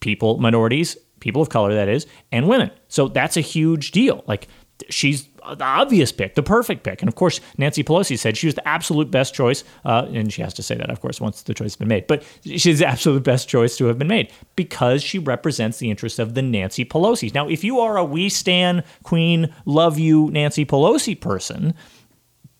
people, 0.00 0.36
minorities, 0.36 0.98
people 1.20 1.40
of 1.40 1.48
color, 1.48 1.72
that 1.72 1.88
is, 1.88 2.06
and 2.30 2.46
women. 2.46 2.70
So 2.88 3.08
that's 3.08 3.38
a 3.38 3.40
huge 3.40 3.90
deal. 3.90 4.22
Like, 4.26 4.48
she's 4.90 5.28
the 5.54 5.64
obvious 5.64 6.12
pick, 6.12 6.34
the 6.34 6.42
perfect 6.42 6.82
pick. 6.82 7.02
And 7.02 7.08
of 7.08 7.14
course, 7.14 7.40
Nancy 7.58 7.84
Pelosi 7.84 8.18
said 8.18 8.36
she 8.36 8.46
was 8.46 8.54
the 8.54 8.66
absolute 8.66 9.10
best 9.10 9.34
choice. 9.34 9.64
Uh, 9.84 10.06
and 10.12 10.32
she 10.32 10.42
has 10.42 10.54
to 10.54 10.62
say 10.62 10.74
that, 10.76 10.90
of 10.90 11.00
course, 11.00 11.20
once 11.20 11.42
the 11.42 11.54
choice 11.54 11.72
has 11.72 11.76
been 11.76 11.88
made. 11.88 12.06
But 12.06 12.24
she's 12.44 12.78
the 12.80 12.86
absolute 12.88 13.22
best 13.22 13.48
choice 13.48 13.76
to 13.78 13.86
have 13.86 13.98
been 13.98 14.08
made 14.08 14.32
because 14.56 15.02
she 15.02 15.18
represents 15.18 15.78
the 15.78 15.90
interests 15.90 16.18
of 16.18 16.34
the 16.34 16.42
Nancy 16.42 16.84
Pelosi's. 16.84 17.34
Now, 17.34 17.48
if 17.48 17.64
you 17.64 17.80
are 17.80 17.96
a 17.96 18.04
We 18.04 18.28
Stand 18.28 18.84
Queen, 19.02 19.54
love 19.64 19.98
you 19.98 20.30
Nancy 20.30 20.64
Pelosi 20.64 21.18
person, 21.18 21.74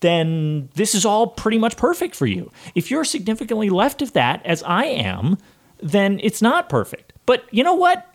then 0.01 0.69
this 0.75 0.95
is 0.95 1.05
all 1.05 1.29
pretty 1.29 1.59
much 1.59 1.77
perfect 1.77 2.15
for 2.15 2.27
you. 2.27 2.51
If 2.75 2.91
you're 2.91 3.05
significantly 3.05 3.71
left 3.71 4.03
of 4.03 4.13
that, 4.13 4.45
as 4.45 4.63
I 4.63 4.85
am, 4.85 5.39
then 5.79 6.21
it's 6.23 6.43
not 6.43 6.69
perfect. 6.69 7.13
But 7.25 7.45
you 7.51 7.65
know 7.65 7.75
what? 7.75 8.07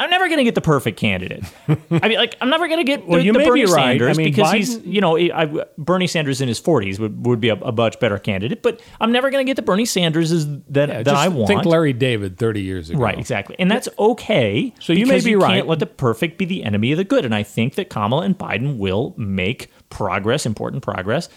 I'm 0.00 0.10
never 0.10 0.26
going 0.28 0.38
to 0.38 0.44
get 0.44 0.54
the 0.54 0.60
perfect 0.60 0.98
candidate. 0.98 1.42
I 1.68 2.08
mean, 2.08 2.18
like, 2.18 2.36
I'm 2.40 2.50
never 2.50 2.68
going 2.68 2.78
to 2.78 2.84
get 2.84 3.04
Well, 3.08 3.18
the, 3.18 3.24
you 3.26 3.32
the 3.32 3.40
may 3.40 3.44
be 3.46 3.50
Bernie 3.50 3.64
right. 3.64 3.84
I 3.84 3.98
Sanders 3.98 4.18
mean, 4.18 4.30
because 4.32 4.52
Biden- 4.52 4.56
he's, 4.56 4.78
you 4.86 5.00
know, 5.00 5.16
I, 5.18 5.64
Bernie 5.76 6.06
Sanders 6.06 6.40
in 6.40 6.46
his 6.48 6.60
40s 6.60 6.98
would, 7.00 7.26
would 7.26 7.40
be 7.40 7.48
a, 7.48 7.56
a 7.56 7.72
much 7.72 7.98
better 7.98 8.18
candidate. 8.18 8.62
But 8.62 8.80
I'm 9.00 9.10
never 9.10 9.30
going 9.30 9.44
to 9.44 9.48
get 9.48 9.56
the 9.56 9.62
Bernie 9.62 9.84
Sanders 9.86 10.30
that, 10.30 10.88
Yeah, 10.88 11.02
that 11.02 11.08
I 11.08 11.28
want. 11.28 11.48
Think 11.48 11.64
Larry 11.64 11.92
David 11.92 12.38
30 12.38 12.62
years 12.62 12.90
ago. 12.90 13.00
Right, 13.00 13.18
exactly. 13.18 13.56
And 13.58 13.70
that's 13.70 13.88
okay. 13.98 14.72
So 14.78 14.92
you 14.92 15.06
may 15.06 15.20
be 15.20 15.30
you 15.30 15.40
right. 15.40 15.56
Can't 15.56 15.66
let 15.68 15.80
the 15.80 15.86
perfect 15.86 16.38
be 16.38 16.44
the 16.44 16.62
enemy 16.62 16.92
of 16.92 16.98
the 16.98 17.04
good. 17.04 17.24
And 17.24 17.34
I 17.34 17.42
think 17.42 17.74
that 17.74 17.90
Kamala 17.90 18.22
and 18.22 18.38
Biden 18.38 18.78
will 18.78 19.14
make 19.16 19.70
progress, 19.90 20.46
important 20.46 20.82
progress. 20.82 21.28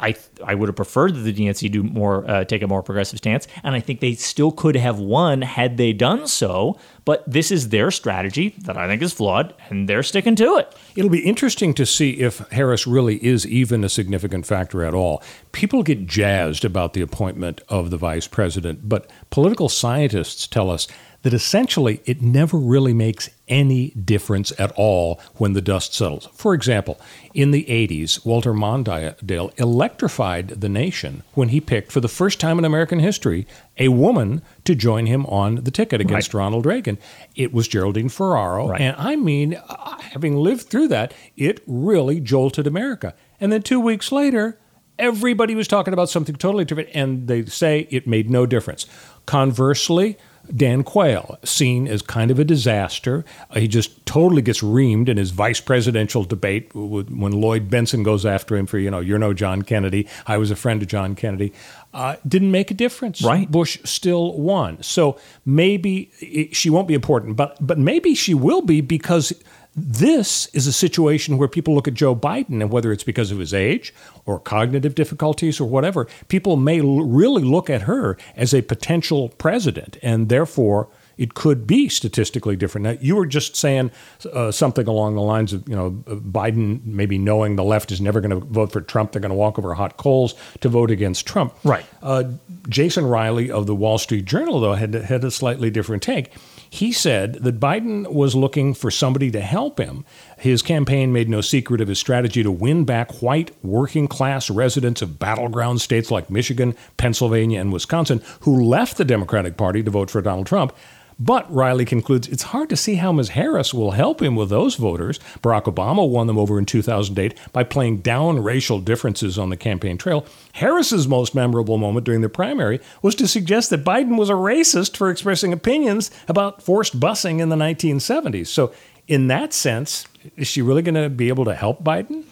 I 0.00 0.14
I 0.44 0.54
would 0.54 0.68
have 0.68 0.76
preferred 0.76 1.14
that 1.14 1.20
the 1.20 1.32
DNC 1.32 1.70
do 1.70 1.82
more, 1.82 2.28
uh, 2.30 2.44
take 2.44 2.62
a 2.62 2.66
more 2.66 2.82
progressive 2.82 3.18
stance, 3.18 3.48
and 3.62 3.74
I 3.74 3.80
think 3.80 4.00
they 4.00 4.14
still 4.14 4.52
could 4.52 4.76
have 4.76 4.98
won 4.98 5.42
had 5.42 5.76
they 5.76 5.92
done 5.92 6.28
so. 6.28 6.78
But 7.04 7.24
this 7.26 7.50
is 7.50 7.70
their 7.70 7.90
strategy 7.90 8.54
that 8.64 8.76
I 8.76 8.86
think 8.86 9.02
is 9.02 9.12
flawed, 9.12 9.54
and 9.70 9.88
they're 9.88 10.02
sticking 10.02 10.36
to 10.36 10.56
it. 10.56 10.74
It'll 10.94 11.10
be 11.10 11.24
interesting 11.24 11.72
to 11.74 11.86
see 11.86 12.20
if 12.20 12.38
Harris 12.50 12.86
really 12.86 13.24
is 13.24 13.46
even 13.46 13.82
a 13.82 13.88
significant 13.88 14.46
factor 14.46 14.84
at 14.84 14.94
all. 14.94 15.22
People 15.52 15.82
get 15.82 16.06
jazzed 16.06 16.64
about 16.64 16.92
the 16.92 17.00
appointment 17.00 17.62
of 17.68 17.90
the 17.90 17.96
vice 17.96 18.26
president, 18.26 18.88
but 18.88 19.10
political 19.30 19.68
scientists 19.68 20.46
tell 20.46 20.70
us 20.70 20.86
that 21.28 21.34
essentially 21.34 22.00
it 22.06 22.22
never 22.22 22.56
really 22.56 22.94
makes 22.94 23.28
any 23.48 23.90
difference 23.90 24.50
at 24.58 24.72
all 24.76 25.20
when 25.34 25.52
the 25.52 25.60
dust 25.60 25.92
settles. 25.92 26.26
For 26.32 26.54
example, 26.54 26.98
in 27.34 27.50
the 27.50 27.64
80s, 27.64 28.24
Walter 28.24 28.54
Mondale 28.54 29.52
electrified 29.58 30.48
the 30.48 30.70
nation 30.70 31.22
when 31.34 31.50
he 31.50 31.60
picked, 31.60 31.92
for 31.92 32.00
the 32.00 32.08
first 32.08 32.40
time 32.40 32.58
in 32.58 32.64
American 32.64 32.98
history, 32.98 33.46
a 33.76 33.88
woman 33.88 34.40
to 34.64 34.74
join 34.74 35.04
him 35.04 35.26
on 35.26 35.56
the 35.56 35.70
ticket 35.70 36.00
against 36.00 36.32
Ronald 36.32 36.64
Reagan. 36.64 36.96
It 37.36 37.52
was 37.52 37.68
Geraldine 37.68 38.08
Ferraro. 38.08 38.68
Right. 38.68 38.80
And 38.80 38.96
I 38.96 39.14
mean, 39.16 39.54
uh, 39.54 39.98
having 39.98 40.34
lived 40.34 40.70
through 40.70 40.88
that, 40.88 41.12
it 41.36 41.60
really 41.66 42.20
jolted 42.20 42.66
America. 42.66 43.14
And 43.38 43.52
then 43.52 43.60
two 43.60 43.80
weeks 43.80 44.10
later, 44.10 44.58
everybody 44.98 45.54
was 45.54 45.68
talking 45.68 45.92
about 45.92 46.08
something 46.08 46.36
totally 46.36 46.64
different, 46.64 46.88
and 46.94 47.28
they 47.28 47.44
say 47.44 47.86
it 47.90 48.06
made 48.06 48.30
no 48.30 48.46
difference. 48.46 48.86
Conversely, 49.26 50.16
Dan 50.54 50.82
Quayle, 50.82 51.38
seen 51.44 51.86
as 51.88 52.02
kind 52.02 52.30
of 52.30 52.38
a 52.38 52.44
disaster. 52.44 53.24
Uh, 53.50 53.60
he 53.60 53.68
just 53.68 54.04
totally 54.06 54.42
gets 54.42 54.60
reamed 54.60 55.08
in 55.08 55.16
his 55.16 55.30
vice 55.30 55.60
presidential 55.60 56.24
debate 56.24 56.74
when 56.74 57.32
Lloyd 57.32 57.70
Bentsen 57.70 58.04
goes 58.04 58.24
after 58.24 58.56
him 58.56 58.66
for, 58.66 58.78
you 58.78 58.90
know, 58.90 59.00
you're 59.00 59.18
no 59.18 59.34
John 59.34 59.62
Kennedy. 59.62 60.06
I 60.26 60.36
was 60.36 60.50
a 60.50 60.56
friend 60.56 60.82
of 60.82 60.88
John 60.88 61.14
Kennedy. 61.14 61.52
Uh, 61.92 62.16
didn't 62.26 62.50
make 62.50 62.70
a 62.70 62.74
difference. 62.74 63.22
Right. 63.22 63.50
Bush 63.50 63.78
still 63.84 64.38
won. 64.38 64.82
So 64.82 65.18
maybe 65.44 66.10
it, 66.20 66.54
she 66.54 66.70
won't 66.70 66.86
be 66.86 66.94
important, 66.94 67.36
but 67.36 67.56
but 67.60 67.78
maybe 67.78 68.14
she 68.14 68.34
will 68.34 68.62
be 68.62 68.80
because 68.80 69.32
this 69.80 70.46
is 70.54 70.66
a 70.66 70.72
situation 70.72 71.38
where 71.38 71.48
people 71.48 71.74
look 71.74 71.88
at 71.88 71.94
Joe 71.94 72.14
Biden 72.14 72.60
and 72.60 72.70
whether 72.70 72.92
it's 72.92 73.04
because 73.04 73.30
of 73.30 73.38
his 73.38 73.54
age 73.54 73.94
or 74.26 74.38
cognitive 74.38 74.94
difficulties 74.94 75.60
or 75.60 75.68
whatever, 75.68 76.06
people 76.28 76.56
may 76.56 76.80
l- 76.80 77.04
really 77.04 77.42
look 77.42 77.70
at 77.70 77.82
her 77.82 78.16
as 78.36 78.52
a 78.52 78.62
potential 78.62 79.30
president, 79.30 79.98
and 80.02 80.28
therefore 80.28 80.88
it 81.16 81.34
could 81.34 81.66
be 81.66 81.88
statistically 81.88 82.56
different. 82.56 82.84
Now, 82.84 82.96
you 83.00 83.16
were 83.16 83.26
just 83.26 83.56
saying 83.56 83.90
uh, 84.32 84.52
something 84.52 84.86
along 84.86 85.16
the 85.16 85.20
lines 85.20 85.52
of, 85.52 85.68
you 85.68 85.74
know, 85.74 85.90
Biden 85.90 86.84
maybe 86.84 87.18
knowing 87.18 87.56
the 87.56 87.64
left 87.64 87.90
is 87.90 88.00
never 88.00 88.20
going 88.20 88.30
to 88.30 88.46
vote 88.46 88.70
for 88.70 88.80
Trump, 88.80 89.12
they're 89.12 89.20
going 89.20 89.30
to 89.30 89.36
walk 89.36 89.58
over 89.58 89.74
hot 89.74 89.96
coals 89.96 90.34
to 90.60 90.68
vote 90.68 90.90
against 90.90 91.26
Trump. 91.26 91.54
Right. 91.64 91.84
Uh, 92.02 92.24
Jason 92.68 93.04
Riley 93.04 93.50
of 93.50 93.66
the 93.66 93.74
Wall 93.74 93.98
Street 93.98 94.24
Journal, 94.24 94.60
though, 94.60 94.74
had 94.74 94.94
had 94.94 95.24
a 95.24 95.30
slightly 95.30 95.70
different 95.70 96.02
take. 96.02 96.32
He 96.70 96.92
said 96.92 97.34
that 97.44 97.60
Biden 97.60 98.12
was 98.12 98.34
looking 98.34 98.74
for 98.74 98.90
somebody 98.90 99.30
to 99.30 99.40
help 99.40 99.78
him. 99.78 100.04
His 100.38 100.62
campaign 100.62 101.12
made 101.12 101.28
no 101.28 101.40
secret 101.40 101.80
of 101.80 101.88
his 101.88 101.98
strategy 101.98 102.42
to 102.42 102.50
win 102.50 102.84
back 102.84 103.22
white 103.22 103.52
working 103.64 104.08
class 104.08 104.50
residents 104.50 105.02
of 105.02 105.18
battleground 105.18 105.80
states 105.80 106.10
like 106.10 106.30
Michigan, 106.30 106.74
Pennsylvania, 106.96 107.60
and 107.60 107.72
Wisconsin 107.72 108.22
who 108.40 108.62
left 108.62 108.96
the 108.96 109.04
Democratic 109.04 109.56
Party 109.56 109.82
to 109.82 109.90
vote 109.90 110.10
for 110.10 110.20
Donald 110.20 110.46
Trump. 110.46 110.72
But 111.20 111.52
Riley 111.52 111.84
concludes 111.84 112.28
it's 112.28 112.44
hard 112.44 112.68
to 112.70 112.76
see 112.76 112.94
how 112.94 113.10
Ms. 113.10 113.30
Harris 113.30 113.74
will 113.74 113.90
help 113.90 114.22
him 114.22 114.36
with 114.36 114.50
those 114.50 114.76
voters. 114.76 115.18
Barack 115.42 115.64
Obama 115.64 116.08
won 116.08 116.28
them 116.28 116.38
over 116.38 116.58
in 116.58 116.64
2008 116.64 117.36
by 117.52 117.64
playing 117.64 117.98
down 117.98 118.42
racial 118.42 118.78
differences 118.78 119.36
on 119.38 119.50
the 119.50 119.56
campaign 119.56 119.98
trail. 119.98 120.24
Harris's 120.54 121.08
most 121.08 121.34
memorable 121.34 121.76
moment 121.76 122.06
during 122.06 122.20
the 122.20 122.28
primary 122.28 122.80
was 123.02 123.16
to 123.16 123.26
suggest 123.26 123.70
that 123.70 123.84
Biden 123.84 124.16
was 124.16 124.30
a 124.30 124.34
racist 124.34 124.96
for 124.96 125.10
expressing 125.10 125.52
opinions 125.52 126.10
about 126.28 126.62
forced 126.62 127.00
busing 127.00 127.40
in 127.40 127.48
the 127.48 127.56
1970s. 127.56 128.46
So, 128.46 128.72
in 129.08 129.28
that 129.28 129.52
sense, 129.52 130.06
is 130.36 130.46
she 130.46 130.62
really 130.62 130.82
going 130.82 130.94
to 130.94 131.08
be 131.08 131.28
able 131.28 131.46
to 131.46 131.54
help 131.54 131.82
Biden? 131.82 132.24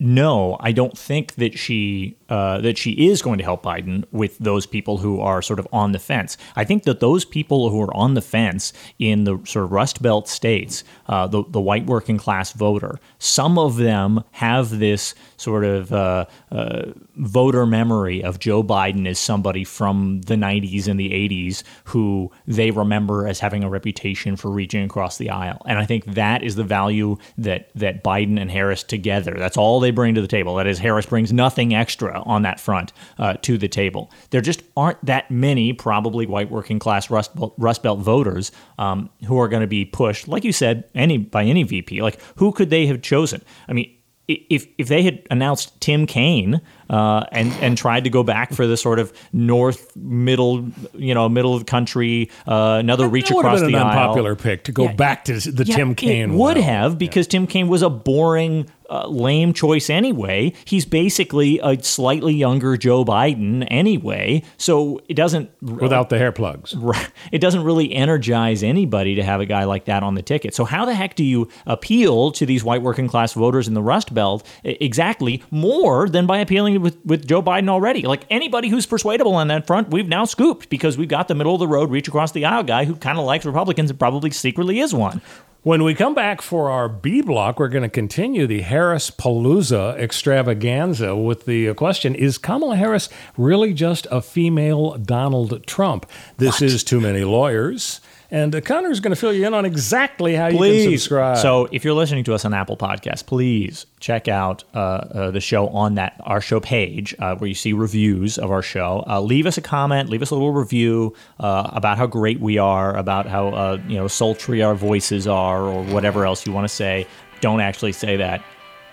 No, 0.00 0.56
I 0.60 0.70
don't 0.70 0.96
think 0.96 1.34
that 1.34 1.58
she 1.58 2.16
uh, 2.28 2.60
that 2.60 2.78
she 2.78 3.08
is 3.08 3.20
going 3.20 3.38
to 3.38 3.44
help 3.44 3.64
Biden 3.64 4.04
with 4.12 4.38
those 4.38 4.64
people 4.66 4.98
who 4.98 5.20
are 5.20 5.42
sort 5.42 5.58
of 5.58 5.66
on 5.72 5.92
the 5.92 5.98
fence. 5.98 6.36
I 6.54 6.64
think 6.64 6.84
that 6.84 7.00
those 7.00 7.24
people 7.24 7.70
who 7.70 7.80
are 7.80 7.94
on 7.96 8.14
the 8.14 8.20
fence 8.20 8.72
in 8.98 9.24
the 9.24 9.40
sort 9.44 9.64
of 9.64 9.72
Rust 9.72 10.00
Belt 10.00 10.28
states, 10.28 10.84
uh, 11.06 11.26
the 11.26 11.42
the 11.48 11.60
white 11.60 11.86
working 11.86 12.16
class 12.16 12.52
voter, 12.52 13.00
some 13.18 13.58
of 13.58 13.76
them 13.76 14.22
have 14.32 14.78
this 14.78 15.16
sort 15.36 15.64
of 15.64 15.92
uh, 15.92 16.26
uh, 16.52 16.92
voter 17.16 17.66
memory 17.66 18.22
of 18.22 18.38
Joe 18.38 18.62
Biden 18.62 19.08
as 19.08 19.18
somebody 19.18 19.64
from 19.64 20.20
the 20.22 20.34
90s 20.34 20.86
and 20.86 21.00
the 21.00 21.10
80s 21.10 21.62
who 21.84 22.30
they 22.46 22.70
remember 22.70 23.26
as 23.26 23.40
having 23.40 23.64
a 23.64 23.68
reputation 23.68 24.36
for 24.36 24.50
reaching 24.50 24.84
across 24.84 25.18
the 25.18 25.30
aisle. 25.30 25.62
And 25.66 25.78
I 25.78 25.86
think 25.86 26.04
that 26.04 26.44
is 26.44 26.54
the 26.54 26.64
value 26.64 27.16
that 27.36 27.70
that 27.74 28.04
Biden 28.04 28.40
and 28.40 28.50
Harris 28.50 28.84
together. 28.84 29.34
That's 29.36 29.56
all 29.56 29.80
they 29.80 29.87
bring 29.90 30.14
to 30.14 30.20
the 30.20 30.28
table. 30.28 30.54
That 30.56 30.66
is, 30.66 30.78
Harris 30.78 31.06
brings 31.06 31.32
nothing 31.32 31.74
extra 31.74 32.22
on 32.22 32.42
that 32.42 32.60
front 32.60 32.92
uh, 33.18 33.34
to 33.42 33.58
the 33.58 33.68
table. 33.68 34.10
There 34.30 34.40
just 34.40 34.62
aren't 34.76 35.04
that 35.04 35.30
many, 35.30 35.72
probably 35.72 36.26
white 36.26 36.50
working 36.50 36.78
class 36.78 37.10
Rust 37.10 37.34
Belt, 37.34 37.54
Rust 37.58 37.82
Belt 37.82 38.00
voters 38.00 38.52
um, 38.78 39.10
who 39.26 39.38
are 39.38 39.48
going 39.48 39.62
to 39.62 39.66
be 39.66 39.84
pushed, 39.84 40.28
like 40.28 40.44
you 40.44 40.52
said, 40.52 40.84
any 40.94 41.18
by 41.18 41.44
any 41.44 41.62
VP. 41.62 42.02
Like 42.02 42.20
who 42.36 42.52
could 42.52 42.70
they 42.70 42.86
have 42.86 43.02
chosen? 43.02 43.42
I 43.68 43.72
mean, 43.72 43.94
if 44.28 44.66
if 44.76 44.88
they 44.88 45.02
had 45.02 45.26
announced 45.30 45.80
Tim 45.80 46.06
Kaine 46.06 46.60
uh, 46.90 47.24
and 47.32 47.52
and 47.54 47.76
tried 47.78 48.04
to 48.04 48.10
go 48.10 48.22
back 48.22 48.52
for 48.52 48.66
the 48.66 48.76
sort 48.76 48.98
of 48.98 49.12
north 49.32 49.94
middle, 49.96 50.66
you 50.94 51.14
know, 51.14 51.28
middle 51.28 51.54
of 51.54 51.60
the 51.60 51.64
country, 51.70 52.30
uh, 52.46 52.76
another 52.80 53.08
reach 53.08 53.28
That 53.28 53.34
would 53.36 53.44
across 53.46 53.60
been 53.60 53.72
the 53.72 53.78
an 53.78 53.86
aisle. 53.86 53.98
unpopular 54.00 54.36
pick 54.36 54.64
to 54.64 54.72
go 54.72 54.84
Yeah, 54.84 54.92
back 54.94 55.24
to 55.26 55.34
the 55.38 55.64
Yeah, 55.64 55.76
Tim 55.76 55.94
Kaine. 55.94 56.30
It 56.32 56.36
would 56.36 56.56
well. 56.56 56.64
have 56.64 56.98
because 56.98 57.26
Tim 57.26 57.46
Kaine 57.46 57.68
was 57.68 57.82
a 57.82 57.90
boring, 57.90 58.66
uh, 58.90 59.06
lame 59.08 59.52
choice 59.52 59.90
anyway. 59.90 60.52
He's 60.64 60.86
basically 60.86 61.60
a 61.62 61.78
slightly 61.82 62.34
younger 62.34 62.76
Joe 62.76 63.04
Biden 63.04 63.66
anyway, 63.70 64.42
so 64.56 65.00
it 65.08 65.14
doesn't 65.14 65.50
without 65.62 66.08
the 66.08 66.18
hair 66.18 66.32
plugs. 66.32 66.74
Right. 66.88 67.10
It 67.32 67.40
doesn't 67.40 67.64
really 67.64 67.92
energize 67.92 68.62
anybody 68.62 69.16
to 69.16 69.22
have 69.22 69.40
a 69.40 69.46
guy 69.46 69.64
like 69.64 69.84
that 69.86 70.02
on 70.02 70.14
the 70.14 70.22
ticket. 70.22 70.54
So 70.54 70.64
how 70.64 70.86
the 70.86 70.94
heck 70.94 71.16
do 71.16 71.24
you 71.24 71.48
appeal 71.66 72.30
to 72.32 72.46
these 72.46 72.64
white 72.64 72.80
working 72.80 73.08
class 73.08 73.34
voters 73.34 73.68
in 73.68 73.74
the 73.74 73.82
Rust 73.82 74.14
Belt 74.14 74.46
exactly 74.64 75.42
more 75.50 76.08
than 76.08 76.26
by 76.26 76.38
appealing 76.38 76.77
with, 76.78 77.04
with 77.04 77.26
Joe 77.26 77.42
Biden 77.42 77.68
already? 77.68 78.02
Like 78.02 78.24
anybody 78.30 78.68
who's 78.68 78.86
persuadable 78.86 79.34
on 79.34 79.48
that 79.48 79.66
front, 79.66 79.90
we've 79.90 80.08
now 80.08 80.24
scooped 80.24 80.68
because 80.68 80.96
we've 80.96 81.08
got 81.08 81.28
the 81.28 81.34
middle 81.34 81.54
of 81.54 81.60
the 81.60 81.68
road 81.68 81.90
reach 81.90 82.08
across 82.08 82.32
the 82.32 82.44
aisle 82.44 82.62
guy 82.62 82.84
who 82.84 82.96
kind 82.96 83.18
of 83.18 83.24
likes 83.24 83.44
Republicans 83.44 83.90
and 83.90 83.98
probably 83.98 84.30
secretly 84.30 84.80
is 84.80 84.94
one. 84.94 85.20
When 85.62 85.82
we 85.82 85.94
come 85.94 86.14
back 86.14 86.40
for 86.40 86.70
our 86.70 86.88
B 86.88 87.20
block, 87.20 87.58
we're 87.58 87.68
going 87.68 87.82
to 87.82 87.88
continue 87.88 88.46
the 88.46 88.60
Harris 88.60 89.10
Palooza 89.10 89.98
extravaganza 89.98 91.16
with 91.16 91.46
the 91.46 91.74
question 91.74 92.14
Is 92.14 92.38
Kamala 92.38 92.76
Harris 92.76 93.08
really 93.36 93.74
just 93.74 94.06
a 94.10 94.22
female 94.22 94.96
Donald 94.98 95.66
Trump? 95.66 96.06
This 96.36 96.62
is 96.62 96.84
Too 96.84 97.00
Many 97.00 97.24
Lawyers. 97.24 98.00
And 98.30 98.54
uh, 98.54 98.58
is 98.58 99.00
going 99.00 99.10
to 99.10 99.16
fill 99.16 99.32
you 99.32 99.46
in 99.46 99.54
on 99.54 99.64
exactly 99.64 100.34
how 100.34 100.48
you 100.48 100.58
can 100.58 100.90
subscribe. 100.92 101.38
So, 101.38 101.66
if 101.72 101.82
you're 101.82 101.94
listening 101.94 102.24
to 102.24 102.34
us 102.34 102.44
on 102.44 102.52
Apple 102.52 102.76
Podcasts, 102.76 103.24
please 103.24 103.86
check 104.00 104.28
out 104.28 104.64
uh, 104.74 104.78
uh, 104.78 105.30
the 105.30 105.40
show 105.40 105.68
on 105.68 105.94
that 105.94 106.20
our 106.24 106.42
show 106.42 106.60
page 106.60 107.14
uh, 107.18 107.36
where 107.36 107.48
you 107.48 107.54
see 107.54 107.72
reviews 107.72 108.36
of 108.36 108.50
our 108.50 108.60
show. 108.60 109.02
Uh, 109.06 109.20
leave 109.20 109.46
us 109.46 109.56
a 109.56 109.62
comment, 109.62 110.10
leave 110.10 110.20
us 110.20 110.30
a 110.30 110.34
little 110.34 110.52
review 110.52 111.14
uh, 111.40 111.70
about 111.72 111.96
how 111.96 112.06
great 112.06 112.38
we 112.38 112.58
are, 112.58 112.94
about 112.96 113.24
how 113.26 113.48
uh, 113.48 113.78
you 113.88 113.96
know 113.96 114.06
sultry 114.06 114.62
our 114.62 114.74
voices 114.74 115.26
are, 115.26 115.62
or 115.62 115.82
whatever 115.84 116.26
else 116.26 116.46
you 116.46 116.52
want 116.52 116.68
to 116.68 116.74
say. 116.74 117.06
Don't 117.40 117.60
actually 117.60 117.92
say 117.92 118.16
that, 118.16 118.42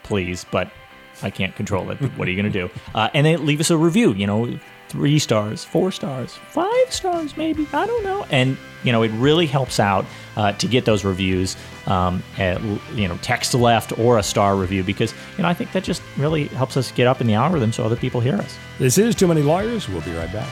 please. 0.03 0.45
But 0.49 0.71
I 1.21 1.29
can't 1.29 1.55
control 1.55 1.91
it. 1.91 1.97
what 2.17 2.27
are 2.27 2.31
you 2.31 2.41
going 2.41 2.51
to 2.51 2.67
do? 2.67 2.69
Uh, 2.93 3.09
and 3.13 3.25
then 3.25 3.45
leave 3.45 3.59
us 3.59 3.69
a 3.69 3.77
review. 3.77 4.13
You 4.13 4.27
know, 4.27 4.59
three 4.89 5.19
stars, 5.19 5.63
four 5.63 5.91
stars, 5.91 6.33
five 6.49 6.91
stars, 6.91 7.35
maybe. 7.37 7.67
I 7.73 7.85
don't 7.85 8.03
know. 8.03 8.25
And 8.29 8.57
you 8.85 8.91
know, 8.91 9.01
it 9.01 9.11
really 9.13 9.47
helps 9.47 9.79
out 9.79 10.05
uh, 10.37 10.51
to 10.53 10.67
get 10.67 10.85
those 10.85 11.03
reviews, 11.03 11.57
um, 11.87 12.21
at, 12.37 12.61
you 12.93 13.07
know, 13.07 13.17
text 13.21 13.53
left 13.55 13.97
or 13.97 14.19
a 14.19 14.23
star 14.23 14.55
review 14.55 14.83
because, 14.83 15.13
you 15.37 15.41
know, 15.41 15.49
I 15.49 15.53
think 15.53 15.71
that 15.71 15.83
just 15.83 16.03
really 16.17 16.45
helps 16.49 16.77
us 16.77 16.91
get 16.91 17.07
up 17.07 17.19
in 17.19 17.27
the 17.27 17.33
algorithm 17.33 17.71
so 17.71 17.83
other 17.83 17.95
people 17.95 18.21
hear 18.21 18.35
us. 18.35 18.57
This 18.77 18.97
is 18.97 19.15
Too 19.15 19.27
Many 19.27 19.41
Lawyers. 19.41 19.89
We'll 19.89 20.01
be 20.01 20.13
right 20.13 20.31
back. 20.31 20.47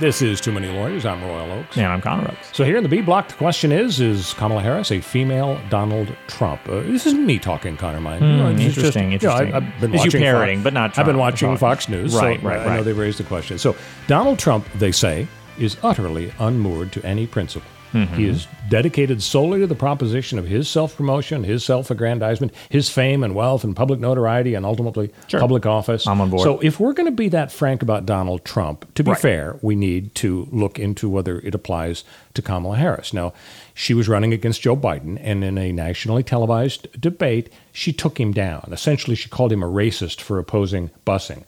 This 0.00 0.20
is 0.20 0.40
Too 0.40 0.50
Many 0.50 0.66
Lawyers. 0.68 1.06
I'm 1.06 1.22
Royal 1.22 1.52
Oakes. 1.52 1.76
And 1.76 1.86
I'm 1.86 2.00
Connor 2.00 2.28
Oakes. 2.32 2.50
So 2.52 2.64
here 2.64 2.76
in 2.76 2.82
the 2.82 2.88
B 2.88 3.02
block, 3.02 3.28
the 3.28 3.34
question 3.34 3.70
is: 3.70 4.00
Is 4.00 4.32
Kamala 4.34 4.60
Harris 4.60 4.90
a 4.90 5.00
female 5.00 5.60
Donald 5.70 6.08
Trump? 6.26 6.60
Uh, 6.68 6.80
this 6.80 7.06
isn't 7.06 7.24
me 7.24 7.38
talking, 7.38 7.76
Connor. 7.76 8.00
Mind 8.00 8.24
you 8.24 8.36
know, 8.36 8.48
it's 8.48 8.74
just- 8.74 8.96
interesting, 8.96 9.12
you 9.12 9.18
know, 9.22 9.30
I- 9.30 9.40
interesting. 9.44 9.54
I've 9.74 9.80
been 9.80 9.92
you 9.92 9.98
watching 9.98 10.20
parroting, 10.22 10.56
Fox- 10.58 10.64
but 10.64 10.72
not 10.72 10.98
I've 10.98 11.06
been 11.06 11.18
watching 11.18 11.50
Fox. 11.56 11.60
Fox 11.84 11.88
News, 11.88 12.14
Right, 12.16 12.40
so 12.40 12.46
right, 12.48 12.58
I 12.60 12.64
know 12.64 12.70
right. 12.76 12.84
they've 12.84 12.98
raised 12.98 13.18
the 13.18 13.24
question. 13.24 13.58
So 13.58 13.76
Donald 14.08 14.38
Trump, 14.40 14.66
they 14.74 14.90
say, 14.92 15.28
is 15.58 15.76
utterly 15.84 16.32
unmoored 16.40 16.90
to 16.92 17.04
any 17.06 17.26
principle. 17.28 17.68
Mm-hmm. 17.92 18.14
He 18.14 18.26
is 18.26 18.46
dedicated 18.68 19.22
solely 19.22 19.60
to 19.60 19.66
the 19.66 19.74
proposition 19.74 20.38
of 20.38 20.46
his 20.46 20.68
self 20.68 20.96
promotion, 20.96 21.44
his 21.44 21.64
self 21.64 21.90
aggrandizement, 21.90 22.52
his 22.68 22.88
fame 22.88 23.22
and 23.22 23.34
wealth 23.34 23.64
and 23.64 23.76
public 23.76 24.00
notoriety, 24.00 24.54
and 24.54 24.64
ultimately 24.64 25.10
public 25.30 25.66
office. 25.66 26.06
I'm 26.06 26.20
on 26.20 26.30
board. 26.30 26.42
So, 26.42 26.58
if 26.60 26.80
we're 26.80 26.94
going 26.94 27.06
to 27.06 27.12
be 27.16 27.28
that 27.28 27.52
frank 27.52 27.82
about 27.82 28.06
Donald 28.06 28.44
Trump, 28.44 28.92
to 28.94 29.04
be 29.04 29.10
Right. 29.10 29.20
fair, 29.20 29.56
we 29.62 29.74
need 29.74 30.14
to 30.16 30.48
look 30.50 30.78
into 30.78 31.08
whether 31.08 31.40
it 31.40 31.54
applies 31.54 32.04
to 32.34 32.42
Kamala 32.42 32.76
Harris. 32.76 33.12
Now, 33.12 33.32
she 33.74 33.92
was 33.94 34.08
running 34.08 34.32
against 34.32 34.62
Joe 34.62 34.76
Biden, 34.76 35.18
and 35.22 35.44
in 35.44 35.58
a 35.58 35.70
nationally 35.72 36.22
televised 36.22 36.88
debate, 36.98 37.50
she 37.72 37.92
took 37.92 38.18
him 38.18 38.32
down. 38.32 38.68
Essentially, 38.72 39.16
she 39.16 39.28
called 39.28 39.52
him 39.52 39.62
a 39.62 39.68
racist 39.68 40.20
for 40.20 40.38
opposing 40.38 40.90
busing. 41.06 41.42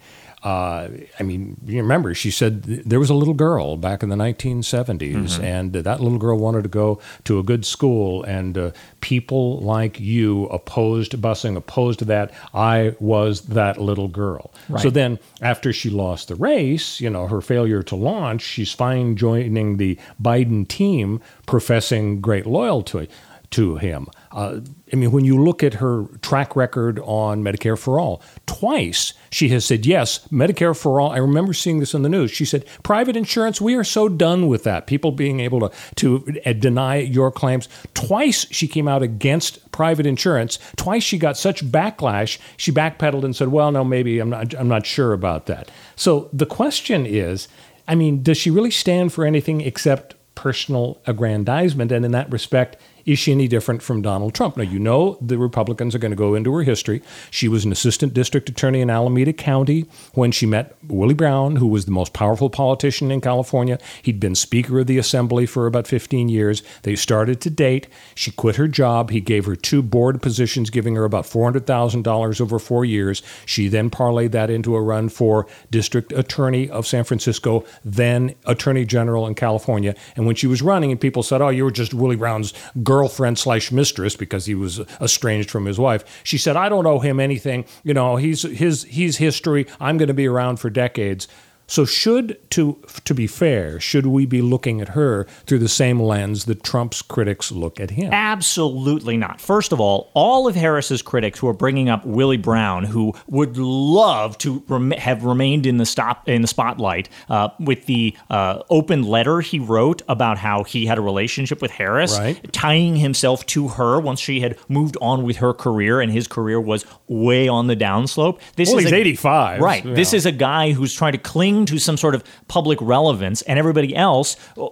Uh, 0.44 0.88
I 1.18 1.22
mean, 1.22 1.56
you 1.64 1.78
remember, 1.80 2.12
she 2.14 2.30
said 2.30 2.64
th- 2.64 2.82
there 2.84 3.00
was 3.00 3.08
a 3.08 3.14
little 3.14 3.32
girl 3.32 3.78
back 3.78 4.02
in 4.02 4.10
the 4.10 4.16
1970s, 4.16 5.40
and 5.42 5.72
that 5.72 6.00
little 6.02 6.18
girl 6.18 6.36
wanted 6.38 6.62
to 6.64 6.68
go 6.68 7.00
to 7.24 7.38
a 7.38 7.42
good 7.42 7.64
school, 7.64 8.22
and 8.24 8.58
uh, 8.58 8.70
people 9.00 9.58
like 9.60 9.98
you 9.98 10.44
opposed 10.46 11.12
busing, 11.12 11.56
opposed 11.56 11.98
to 12.00 12.04
that. 12.06 12.30
I 12.52 12.94
was 13.00 13.42
that 13.42 13.80
little 13.80 14.08
girl. 14.08 14.52
So 14.80 14.90
then, 14.90 15.18
after 15.40 15.72
she 15.72 15.88
lost 15.88 16.28
the 16.28 16.34
race, 16.34 17.00
you 17.00 17.08
know, 17.08 17.26
her 17.26 17.40
failure 17.40 17.82
to 17.84 17.96
launch, 17.96 18.42
she's 18.42 18.70
fine 18.72 19.16
joining 19.16 19.78
the 19.78 19.98
Biden 20.22 20.68
team, 20.68 21.20
professing 21.46 22.20
great 22.20 22.44
loyalty 22.46 23.08
to 23.50 23.76
him. 23.76 24.08
Uh, 24.34 24.60
I 24.92 24.96
mean, 24.96 25.12
when 25.12 25.24
you 25.24 25.42
look 25.42 25.62
at 25.62 25.74
her 25.74 26.06
track 26.20 26.56
record 26.56 26.98
on 27.04 27.44
Medicare 27.44 27.78
for 27.78 28.00
All, 28.00 28.20
twice 28.46 29.14
she 29.30 29.48
has 29.50 29.64
said, 29.64 29.86
yes, 29.86 30.26
Medicare 30.28 30.76
for 30.76 31.00
All. 31.00 31.12
I 31.12 31.18
remember 31.18 31.52
seeing 31.52 31.78
this 31.78 31.94
in 31.94 32.02
the 32.02 32.08
news. 32.08 32.32
She 32.32 32.44
said, 32.44 32.64
private 32.82 33.16
insurance, 33.16 33.60
we 33.60 33.76
are 33.76 33.84
so 33.84 34.08
done 34.08 34.48
with 34.48 34.64
that. 34.64 34.88
People 34.88 35.12
being 35.12 35.38
able 35.38 35.60
to, 35.60 35.70
to 35.96 36.40
uh, 36.44 36.52
deny 36.52 36.96
your 36.96 37.30
claims. 37.30 37.68
Twice 37.94 38.46
she 38.50 38.66
came 38.66 38.88
out 38.88 39.02
against 39.02 39.70
private 39.70 40.04
insurance. 40.04 40.58
Twice 40.74 41.04
she 41.04 41.16
got 41.16 41.36
such 41.36 41.64
backlash, 41.64 42.38
she 42.56 42.72
backpedaled 42.72 43.24
and 43.24 43.36
said, 43.36 43.48
well, 43.48 43.70
no, 43.70 43.84
maybe 43.84 44.18
I'm 44.18 44.30
not, 44.30 44.52
I'm 44.54 44.68
not 44.68 44.84
sure 44.84 45.12
about 45.12 45.46
that. 45.46 45.70
So 45.94 46.28
the 46.32 46.46
question 46.46 47.06
is, 47.06 47.46
I 47.86 47.94
mean, 47.94 48.24
does 48.24 48.38
she 48.38 48.50
really 48.50 48.72
stand 48.72 49.12
for 49.12 49.24
anything 49.24 49.60
except 49.60 50.16
personal 50.34 51.00
aggrandizement? 51.06 51.92
And 51.92 52.04
in 52.04 52.10
that 52.12 52.32
respect, 52.32 52.76
is 53.06 53.18
she 53.18 53.32
any 53.32 53.48
different 53.48 53.82
from 53.82 54.02
Donald 54.02 54.34
Trump? 54.34 54.56
Now, 54.56 54.62
you 54.62 54.78
know 54.78 55.18
the 55.20 55.38
Republicans 55.38 55.94
are 55.94 55.98
going 55.98 56.12
to 56.12 56.16
go 56.16 56.34
into 56.34 56.54
her 56.54 56.62
history. 56.62 57.02
She 57.30 57.48
was 57.48 57.64
an 57.64 57.72
assistant 57.72 58.14
district 58.14 58.48
attorney 58.48 58.80
in 58.80 58.90
Alameda 58.90 59.32
County 59.32 59.86
when 60.14 60.32
she 60.32 60.46
met 60.46 60.76
Willie 60.86 61.14
Brown, 61.14 61.56
who 61.56 61.66
was 61.66 61.84
the 61.84 61.90
most 61.90 62.12
powerful 62.12 62.50
politician 62.50 63.10
in 63.10 63.20
California. 63.20 63.78
He'd 64.02 64.20
been 64.20 64.34
Speaker 64.34 64.80
of 64.80 64.86
the 64.86 64.98
Assembly 64.98 65.46
for 65.46 65.66
about 65.66 65.86
15 65.86 66.28
years. 66.28 66.62
They 66.82 66.96
started 66.96 67.40
to 67.42 67.50
date. 67.50 67.86
She 68.14 68.30
quit 68.30 68.56
her 68.56 68.68
job. 68.68 69.10
He 69.10 69.20
gave 69.20 69.44
her 69.44 69.56
two 69.56 69.82
board 69.82 70.22
positions, 70.22 70.70
giving 70.70 70.94
her 70.96 71.04
about 71.04 71.24
$400,000 71.24 72.40
over 72.40 72.58
four 72.58 72.84
years. 72.84 73.22
She 73.44 73.68
then 73.68 73.90
parlayed 73.90 74.32
that 74.32 74.50
into 74.50 74.76
a 74.76 74.82
run 74.82 75.08
for 75.08 75.46
district 75.70 76.12
attorney 76.12 76.70
of 76.70 76.86
San 76.86 77.04
Francisco, 77.04 77.64
then 77.84 78.34
attorney 78.46 78.84
general 78.84 79.26
in 79.26 79.34
California. 79.34 79.94
And 80.16 80.26
when 80.26 80.36
she 80.36 80.46
was 80.46 80.62
running, 80.62 80.90
and 80.90 81.00
people 81.00 81.22
said, 81.22 81.42
Oh, 81.42 81.48
you 81.48 81.64
were 81.64 81.70
just 81.70 81.94
Willie 81.94 82.16
Brown's 82.16 82.54
girlfriend 82.94 83.36
slash 83.36 83.72
mistress 83.72 84.14
because 84.14 84.46
he 84.46 84.54
was 84.54 84.78
estranged 85.00 85.50
from 85.50 85.66
his 85.66 85.80
wife. 85.80 86.04
She 86.22 86.38
said, 86.38 86.56
I 86.56 86.68
don't 86.68 86.86
owe 86.86 87.00
him 87.00 87.18
anything. 87.18 87.64
You 87.82 87.92
know, 87.92 88.14
he's 88.14 88.42
his 88.42 88.84
he's 88.84 89.16
history. 89.16 89.66
I'm 89.80 89.98
going 89.98 90.08
to 90.08 90.14
be 90.14 90.28
around 90.28 90.60
for 90.60 90.70
decades. 90.70 91.26
So 91.66 91.84
should 91.84 92.38
to 92.50 92.78
to 93.04 93.14
be 93.14 93.26
fair, 93.26 93.80
should 93.80 94.06
we 94.06 94.26
be 94.26 94.42
looking 94.42 94.80
at 94.80 94.90
her 94.90 95.24
through 95.46 95.60
the 95.60 95.68
same 95.68 95.98
lens 96.00 96.44
that 96.44 96.62
Trump's 96.62 97.00
critics 97.00 97.50
look 97.50 97.80
at 97.80 97.90
him? 97.92 98.12
Absolutely 98.12 99.16
not. 99.16 99.40
First 99.40 99.72
of 99.72 99.80
all, 99.80 100.10
all 100.14 100.46
of 100.46 100.54
Harris's 100.54 101.00
critics 101.00 101.38
who 101.38 101.48
are 101.48 101.54
bringing 101.54 101.88
up 101.88 102.04
Willie 102.04 102.36
Brown, 102.36 102.84
who 102.84 103.14
would 103.28 103.56
love 103.56 104.36
to 104.38 104.62
rem- 104.68 104.90
have 104.92 105.24
remained 105.24 105.64
in 105.66 105.78
the 105.78 105.86
stop 105.86 106.28
in 106.28 106.42
the 106.42 106.48
spotlight 106.48 107.08
uh, 107.30 107.48
with 107.58 107.86
the 107.86 108.14
uh, 108.28 108.62
open 108.68 109.02
letter 109.02 109.40
he 109.40 109.58
wrote 109.58 110.02
about 110.08 110.36
how 110.36 110.64
he 110.64 110.84
had 110.86 110.98
a 110.98 111.00
relationship 111.00 111.62
with 111.62 111.70
Harris, 111.70 112.18
Right. 112.18 112.52
tying 112.52 112.96
himself 112.96 113.46
to 113.46 113.68
her 113.68 113.98
once 113.98 114.20
she 114.20 114.40
had 114.40 114.58
moved 114.68 114.96
on 115.00 115.22
with 115.22 115.36
her 115.38 115.54
career, 115.54 116.00
and 116.00 116.12
his 116.12 116.26
career 116.28 116.60
was 116.60 116.84
way 117.08 117.48
on 117.48 117.68
the 117.68 117.76
downslope. 117.76 118.38
This 118.56 118.68
Well, 118.68 118.78
is 118.78 118.84
he's 118.84 118.92
a- 118.92 118.96
85, 118.96 119.60
right? 119.60 119.82
This 119.84 120.12
is 120.12 120.26
a 120.26 120.32
guy 120.32 120.72
who's 120.72 120.92
trying 120.94 121.12
to 121.12 121.18
cling 121.18 121.53
to 121.66 121.78
some 121.78 121.96
sort 121.96 122.14
of 122.14 122.24
public 122.48 122.78
relevance, 122.80 123.42
and 123.42 123.58
everybody 123.58 123.94
else 123.94 124.36
uh, 124.56 124.68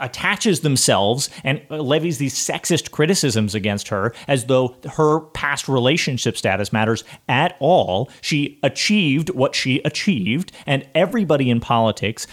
attaches 0.00 0.60
themselves 0.60 1.30
and 1.44 1.62
levies 1.70 2.18
these 2.18 2.34
sexist 2.34 2.90
criticisms 2.90 3.54
against 3.54 3.88
her 3.88 4.12
as 4.26 4.46
though 4.46 4.74
her 4.96 5.20
past 5.20 5.68
relationship 5.68 6.36
status 6.36 6.72
matters 6.72 7.04
at 7.28 7.56
all. 7.60 8.10
She 8.20 8.58
achieved 8.62 9.30
what 9.30 9.54
she 9.54 9.80
achieved, 9.84 10.52
and 10.66 10.86
everybody 10.94 11.48
in 11.50 11.60
politics 11.60 12.26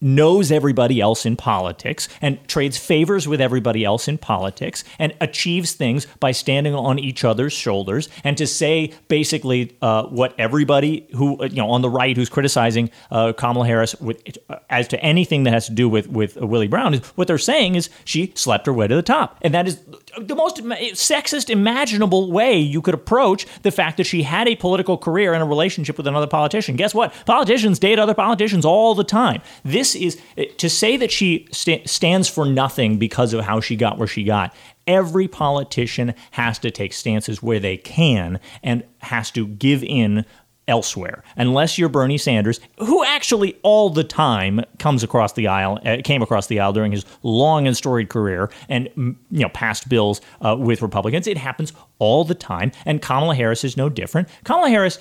knows 0.00 0.50
everybody 0.50 1.00
else 1.00 1.26
in 1.26 1.36
politics 1.36 2.08
and 2.20 2.38
trades 2.48 2.78
favors 2.78 3.28
with 3.28 3.40
everybody 3.40 3.84
else 3.84 4.08
in 4.08 4.16
politics 4.18 4.82
and 4.98 5.14
achieves 5.20 5.72
things 5.72 6.06
by 6.20 6.32
standing 6.32 6.74
on 6.74 6.98
each 6.98 7.24
other's 7.24 7.52
shoulders 7.52 8.08
and 8.24 8.36
to 8.38 8.46
say 8.46 8.92
basically 9.08 9.76
uh, 9.82 10.04
what 10.04 10.34
everybody 10.38 11.06
who 11.14 11.40
uh, 11.42 11.44
you 11.44 11.56
know 11.56 11.70
on 11.70 11.82
the 11.82 11.90
right 11.90 12.16
who's 12.16 12.28
criticizing 12.28 12.90
uh, 13.10 13.32
Kamala 13.32 13.66
Harris 13.66 13.94
with 14.00 14.22
as 14.70 14.88
to 14.88 15.00
anything 15.02 15.44
that 15.44 15.52
has 15.52 15.66
to 15.66 15.72
do 15.72 15.88
with 15.88 16.08
with 16.08 16.36
Willie 16.36 16.68
Brown 16.68 16.94
is 16.94 17.00
what 17.16 17.28
they're 17.28 17.38
saying 17.38 17.74
is 17.74 17.90
she 18.04 18.32
slept 18.34 18.66
her 18.66 18.72
way 18.72 18.86
to 18.86 18.94
the 18.94 19.02
top 19.02 19.36
and 19.42 19.52
that 19.54 19.66
is 19.68 19.80
the 20.18 20.34
most 20.34 20.56
sexist 20.56 21.50
imaginable 21.50 22.30
way 22.30 22.58
you 22.58 22.82
could 22.82 22.94
approach 22.94 23.46
the 23.62 23.70
fact 23.70 23.96
that 23.96 24.04
she 24.04 24.22
had 24.22 24.48
a 24.48 24.56
political 24.56 24.96
career 24.96 25.34
and 25.34 25.42
a 25.42 25.46
relationship 25.46 25.96
with 25.96 26.06
another 26.06 26.26
politician. 26.26 26.76
Guess 26.76 26.94
what? 26.94 27.12
Politicians 27.26 27.78
date 27.78 27.98
other 27.98 28.14
politicians 28.14 28.64
all 28.64 28.94
the 28.94 29.04
time. 29.04 29.42
This 29.64 29.89
is 29.94 30.20
to 30.58 30.68
say 30.68 30.96
that 30.96 31.10
she 31.10 31.48
sta- 31.52 31.84
stands 31.86 32.28
for 32.28 32.44
nothing 32.46 32.98
because 32.98 33.32
of 33.32 33.44
how 33.44 33.60
she 33.60 33.76
got 33.76 33.98
where 33.98 34.08
she 34.08 34.24
got. 34.24 34.54
Every 34.86 35.28
politician 35.28 36.14
has 36.32 36.58
to 36.60 36.70
take 36.70 36.92
stances 36.92 37.42
where 37.42 37.60
they 37.60 37.76
can 37.76 38.40
and 38.62 38.84
has 39.00 39.30
to 39.32 39.46
give 39.46 39.84
in 39.84 40.24
elsewhere. 40.70 41.24
Unless 41.36 41.78
you're 41.78 41.88
Bernie 41.88 42.16
Sanders 42.16 42.60
who 42.78 43.04
actually 43.04 43.58
all 43.62 43.90
the 43.90 44.04
time 44.04 44.62
comes 44.78 45.02
across 45.02 45.32
the 45.32 45.48
aisle 45.48 45.80
uh, 45.84 45.98
came 46.04 46.22
across 46.22 46.46
the 46.46 46.60
aisle 46.60 46.72
during 46.72 46.92
his 46.92 47.04
long 47.22 47.66
and 47.66 47.76
storied 47.76 48.08
career 48.08 48.50
and 48.68 48.88
mm, 48.96 49.16
you 49.30 49.40
know 49.40 49.48
passed 49.48 49.88
bills 49.88 50.20
uh, 50.42 50.56
with 50.56 50.80
Republicans 50.80 51.26
it 51.26 51.36
happens 51.36 51.72
all 51.98 52.24
the 52.24 52.36
time. 52.36 52.70
And 52.86 53.02
Kamala 53.02 53.34
Harris 53.34 53.64
is 53.64 53.76
no 53.76 53.88
different. 53.88 54.28
Kamala 54.44 54.70
Harris 54.70 54.98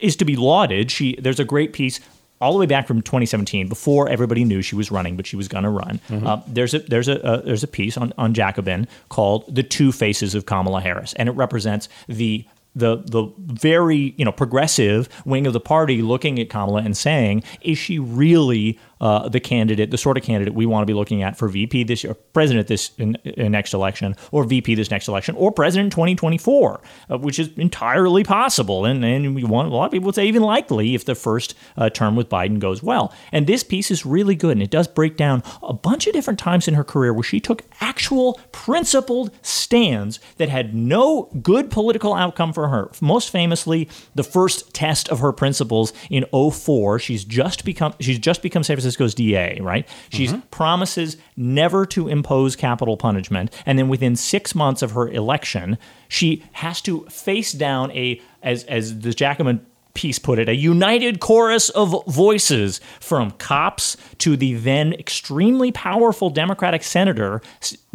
is 0.00 0.16
to 0.16 0.24
be 0.24 0.36
lauded. 0.36 0.90
She 0.90 1.16
there's 1.16 1.40
a 1.40 1.44
great 1.44 1.74
piece 1.74 2.00
all 2.40 2.52
the 2.52 2.58
way 2.58 2.66
back 2.66 2.86
from 2.86 3.02
2017, 3.02 3.68
before 3.68 4.08
everybody 4.08 4.44
knew 4.44 4.62
she 4.62 4.76
was 4.76 4.90
running, 4.90 5.16
but 5.16 5.26
she 5.26 5.36
was 5.36 5.48
going 5.48 5.64
to 5.64 5.70
run. 5.70 6.00
Uh, 6.10 6.40
there's 6.46 6.74
a 6.74 6.78
there's 6.80 7.08
a 7.08 7.24
uh, 7.24 7.40
there's 7.42 7.62
a 7.64 7.68
piece 7.68 7.96
on 7.96 8.12
on 8.18 8.34
Jacobin 8.34 8.86
called 9.08 9.52
"The 9.54 9.62
Two 9.62 9.92
Faces 9.92 10.34
of 10.34 10.46
Kamala 10.46 10.80
Harris," 10.80 11.12
and 11.14 11.28
it 11.28 11.32
represents 11.32 11.88
the 12.06 12.44
the 12.74 12.96
the 13.06 13.32
very 13.38 14.14
you 14.16 14.24
know 14.24 14.32
progressive 14.32 15.08
wing 15.24 15.46
of 15.46 15.52
the 15.52 15.60
party 15.60 16.00
looking 16.02 16.38
at 16.38 16.48
Kamala 16.48 16.82
and 16.82 16.96
saying, 16.96 17.42
is 17.62 17.76
she 17.78 17.98
really 17.98 18.78
uh, 19.00 19.28
the 19.28 19.40
candidate, 19.40 19.90
the 19.90 19.98
sort 19.98 20.16
of 20.16 20.22
candidate 20.22 20.54
we 20.54 20.66
want 20.66 20.82
to 20.82 20.86
be 20.86 20.94
looking 20.94 21.22
at 21.22 21.36
for 21.36 21.48
VP 21.48 21.84
this 21.84 22.04
year, 22.04 22.14
president 22.32 22.68
this 22.68 22.92
in, 22.98 23.14
in 23.24 23.52
next 23.52 23.74
election, 23.74 24.14
or 24.32 24.44
VP 24.44 24.74
this 24.74 24.90
next 24.90 25.08
election, 25.08 25.34
or 25.36 25.52
president 25.52 25.86
in 25.86 25.90
2024, 25.90 26.80
uh, 27.10 27.18
which 27.18 27.38
is 27.38 27.50
entirely 27.56 28.24
possible, 28.24 28.84
and 28.84 29.04
and 29.04 29.34
we 29.34 29.44
want 29.44 29.68
a 29.68 29.74
lot 29.74 29.86
of 29.86 29.92
people 29.92 30.06
would 30.06 30.14
say 30.14 30.26
even 30.26 30.42
likely 30.42 30.94
if 30.94 31.04
the 31.04 31.14
first 31.14 31.54
uh, 31.76 31.90
term 31.90 32.16
with 32.16 32.28
Biden 32.28 32.58
goes 32.58 32.82
well. 32.82 33.12
And 33.32 33.46
this 33.46 33.62
piece 33.62 33.90
is 33.90 34.04
really 34.04 34.34
good, 34.34 34.52
and 34.52 34.62
it 34.62 34.70
does 34.70 34.88
break 34.88 35.16
down 35.16 35.42
a 35.62 35.72
bunch 35.72 36.06
of 36.06 36.12
different 36.12 36.38
times 36.38 36.68
in 36.68 36.74
her 36.74 36.84
career 36.84 37.12
where 37.12 37.22
she 37.22 37.40
took 37.40 37.62
actual 37.80 38.40
principled 38.52 39.30
stands 39.42 40.20
that 40.36 40.48
had 40.48 40.74
no 40.74 41.24
good 41.42 41.70
political 41.70 42.14
outcome 42.14 42.52
for 42.52 42.68
her. 42.68 42.90
Most 43.00 43.30
famously, 43.30 43.88
the 44.14 44.24
first 44.24 44.74
test 44.74 45.08
of 45.08 45.20
her 45.20 45.32
principles 45.32 45.92
in 46.10 46.24
04. 46.32 46.98
She's 46.98 47.24
just 47.24 47.64
become 47.64 47.94
she's 48.00 48.18
just 48.18 48.42
become 48.42 48.62
San 48.62 48.76
Francisco 48.76 48.87
Francisco's 48.88 49.14
DA, 49.14 49.58
right? 49.60 49.86
She 50.10 50.26
mm-hmm. 50.26 50.40
promises 50.50 51.16
never 51.36 51.84
to 51.86 52.08
impose 52.08 52.56
capital 52.56 52.96
punishment, 52.96 53.52
and 53.66 53.78
then 53.78 53.88
within 53.88 54.16
six 54.16 54.54
months 54.54 54.82
of 54.82 54.92
her 54.92 55.08
election, 55.08 55.76
she 56.08 56.42
has 56.52 56.80
to 56.82 57.04
face 57.10 57.52
down 57.52 57.90
a 57.92 58.20
as 58.42 58.64
as 58.64 59.00
the 59.00 59.12
Jacobin 59.12 59.64
piece 59.98 60.18
put 60.20 60.38
it, 60.38 60.48
a 60.48 60.54
united 60.54 61.18
chorus 61.18 61.70
of 61.70 62.04
voices 62.06 62.80
from 63.00 63.32
cops 63.32 63.96
to 64.18 64.36
the 64.36 64.54
then 64.54 64.92
extremely 64.92 65.72
powerful 65.72 66.30
Democratic 66.30 66.84
Senator 66.84 67.42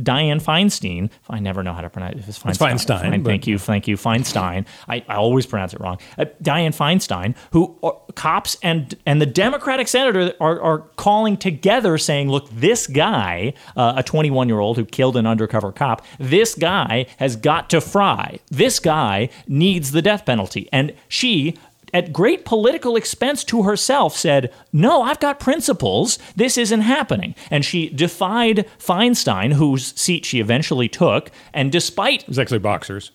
Dianne 0.02 0.44
Feinstein. 0.44 1.10
I 1.30 1.40
never 1.40 1.64
know 1.64 1.72
how 1.72 1.80
to 1.80 1.90
pronounce 1.90 2.16
it. 2.20 2.28
It's 2.28 2.40
Feinstein. 2.40 2.72
Feinstein, 2.74 3.00
Fine, 3.02 3.24
but- 3.24 3.30
thank 3.30 3.48
you, 3.48 3.58
thank 3.58 3.88
you, 3.88 3.96
Feinstein. 3.96 4.66
I, 4.90 5.06
I 5.08 5.16
always 5.16 5.46
pronounce 5.46 5.74
it 5.74 5.80
wrong. 5.80 5.98
Uh, 6.18 6.26
Dianne 6.44 6.76
Feinstein, 6.76 7.36
who 7.52 7.78
uh, 7.82 7.92
cops 8.16 8.58
and 8.62 8.96
and 9.06 9.22
the 9.22 9.26
Democratic 9.26 9.88
senator 9.88 10.34
are, 10.42 10.60
are 10.60 10.80
calling 10.98 11.38
together, 11.38 11.98
saying, 11.98 12.30
"Look, 12.30 12.50
this 12.50 12.86
guy, 12.86 13.54
uh, 13.78 13.94
a 13.96 14.04
21 14.04 14.50
year 14.50 14.60
old 14.60 14.76
who 14.76 14.84
killed 14.84 15.16
an 15.16 15.26
undercover 15.26 15.72
cop, 15.72 16.02
this 16.20 16.54
guy 16.54 17.06
has 17.18 17.38
got 17.38 17.70
to 17.70 17.80
fry. 17.80 18.40
This 18.52 18.80
guy 18.80 19.30
needs 19.48 19.92
the 19.92 20.02
death 20.02 20.26
penalty." 20.26 20.68
And 20.74 20.94
she 21.08 21.56
at 21.94 22.12
great 22.12 22.44
political 22.46 22.96
expense 22.96 23.44
to 23.46 23.64
herself, 23.64 24.18
said, 24.18 24.52
No, 24.72 25.04
I've 25.04 25.20
got 25.20 25.40
principles. 25.40 26.18
This 26.36 26.58
isn't 26.58 26.82
happening. 26.82 27.36
And 27.52 27.64
she 27.64 27.90
defied 27.90 28.68
Feinstein, 28.80 29.54
whose 29.54 29.94
seat 30.00 30.26
she 30.26 30.40
eventually 30.40 30.90
took. 30.90 31.32
And 31.54 31.72
despite, 31.72 32.24
It 32.24 32.28
was 32.30 32.40
actually 32.40 32.60
Boxer's. 32.60 33.12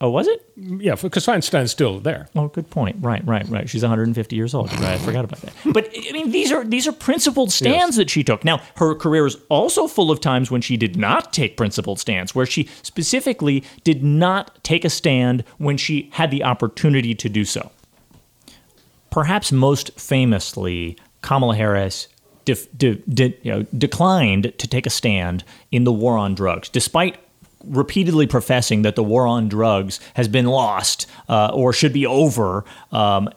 oh, 0.00 0.10
was 0.10 0.26
it? 0.26 0.44
Yeah, 0.56 0.96
because 0.96 1.24
Feinstein's 1.24 1.70
still 1.70 2.00
there. 2.00 2.28
Oh, 2.34 2.48
good 2.48 2.68
point. 2.70 2.96
Right, 3.00 3.24
right, 3.26 3.48
right. 3.48 3.68
She's 3.68 3.82
150 3.82 4.34
years 4.36 4.52
old. 4.54 4.68
I 4.70 4.98
forgot 4.98 5.24
about 5.24 5.40
that. 5.42 5.52
But 5.72 5.90
I 5.96 6.12
mean, 6.12 6.30
these 6.30 6.50
are 6.52 6.64
these 6.64 6.86
are 6.88 6.92
principled 6.92 7.52
stands 7.52 7.96
that 7.96 8.10
she 8.10 8.24
took. 8.24 8.44
Now, 8.44 8.60
her 8.76 8.94
career 8.94 9.26
is 9.26 9.36
also 9.48 9.86
full 9.86 10.10
of 10.10 10.20
times 10.20 10.50
when 10.50 10.60
she 10.60 10.76
did 10.76 10.96
not 10.96 11.32
take 11.32 11.56
principled 11.56 12.00
stands, 12.00 12.34
where 12.34 12.46
she 12.46 12.68
specifically 12.82 13.62
did 13.84 14.02
not 14.02 14.62
take 14.64 14.84
a 14.84 14.90
stand 14.90 15.44
when 15.58 15.76
she 15.76 16.10
had 16.14 16.30
the 16.30 16.42
opportunity 16.44 17.14
to 17.14 17.28
do 17.28 17.44
so. 17.44 17.70
Perhaps 19.12 19.52
most 19.52 19.92
famously, 20.00 20.96
Kamala 21.20 21.54
Harris 21.54 22.08
de- 22.44 22.56
de- 22.96 23.38
you 23.42 23.52
know, 23.52 23.62
declined 23.76 24.52
to 24.56 24.66
take 24.66 24.86
a 24.86 24.90
stand 24.90 25.44
in 25.70 25.84
the 25.84 25.92
war 25.92 26.16
on 26.16 26.34
drugs, 26.34 26.68
despite 26.68 27.18
repeatedly 27.62 28.26
professing 28.26 28.82
that 28.82 28.96
the 28.96 29.04
war 29.04 29.26
on 29.26 29.48
drugs 29.48 30.00
has 30.14 30.26
been 30.28 30.46
lost 30.46 31.06
uh, 31.28 31.50
or 31.52 31.72
should 31.72 31.92
be 31.92 32.06
over. 32.06 32.64
Um, 32.90 33.28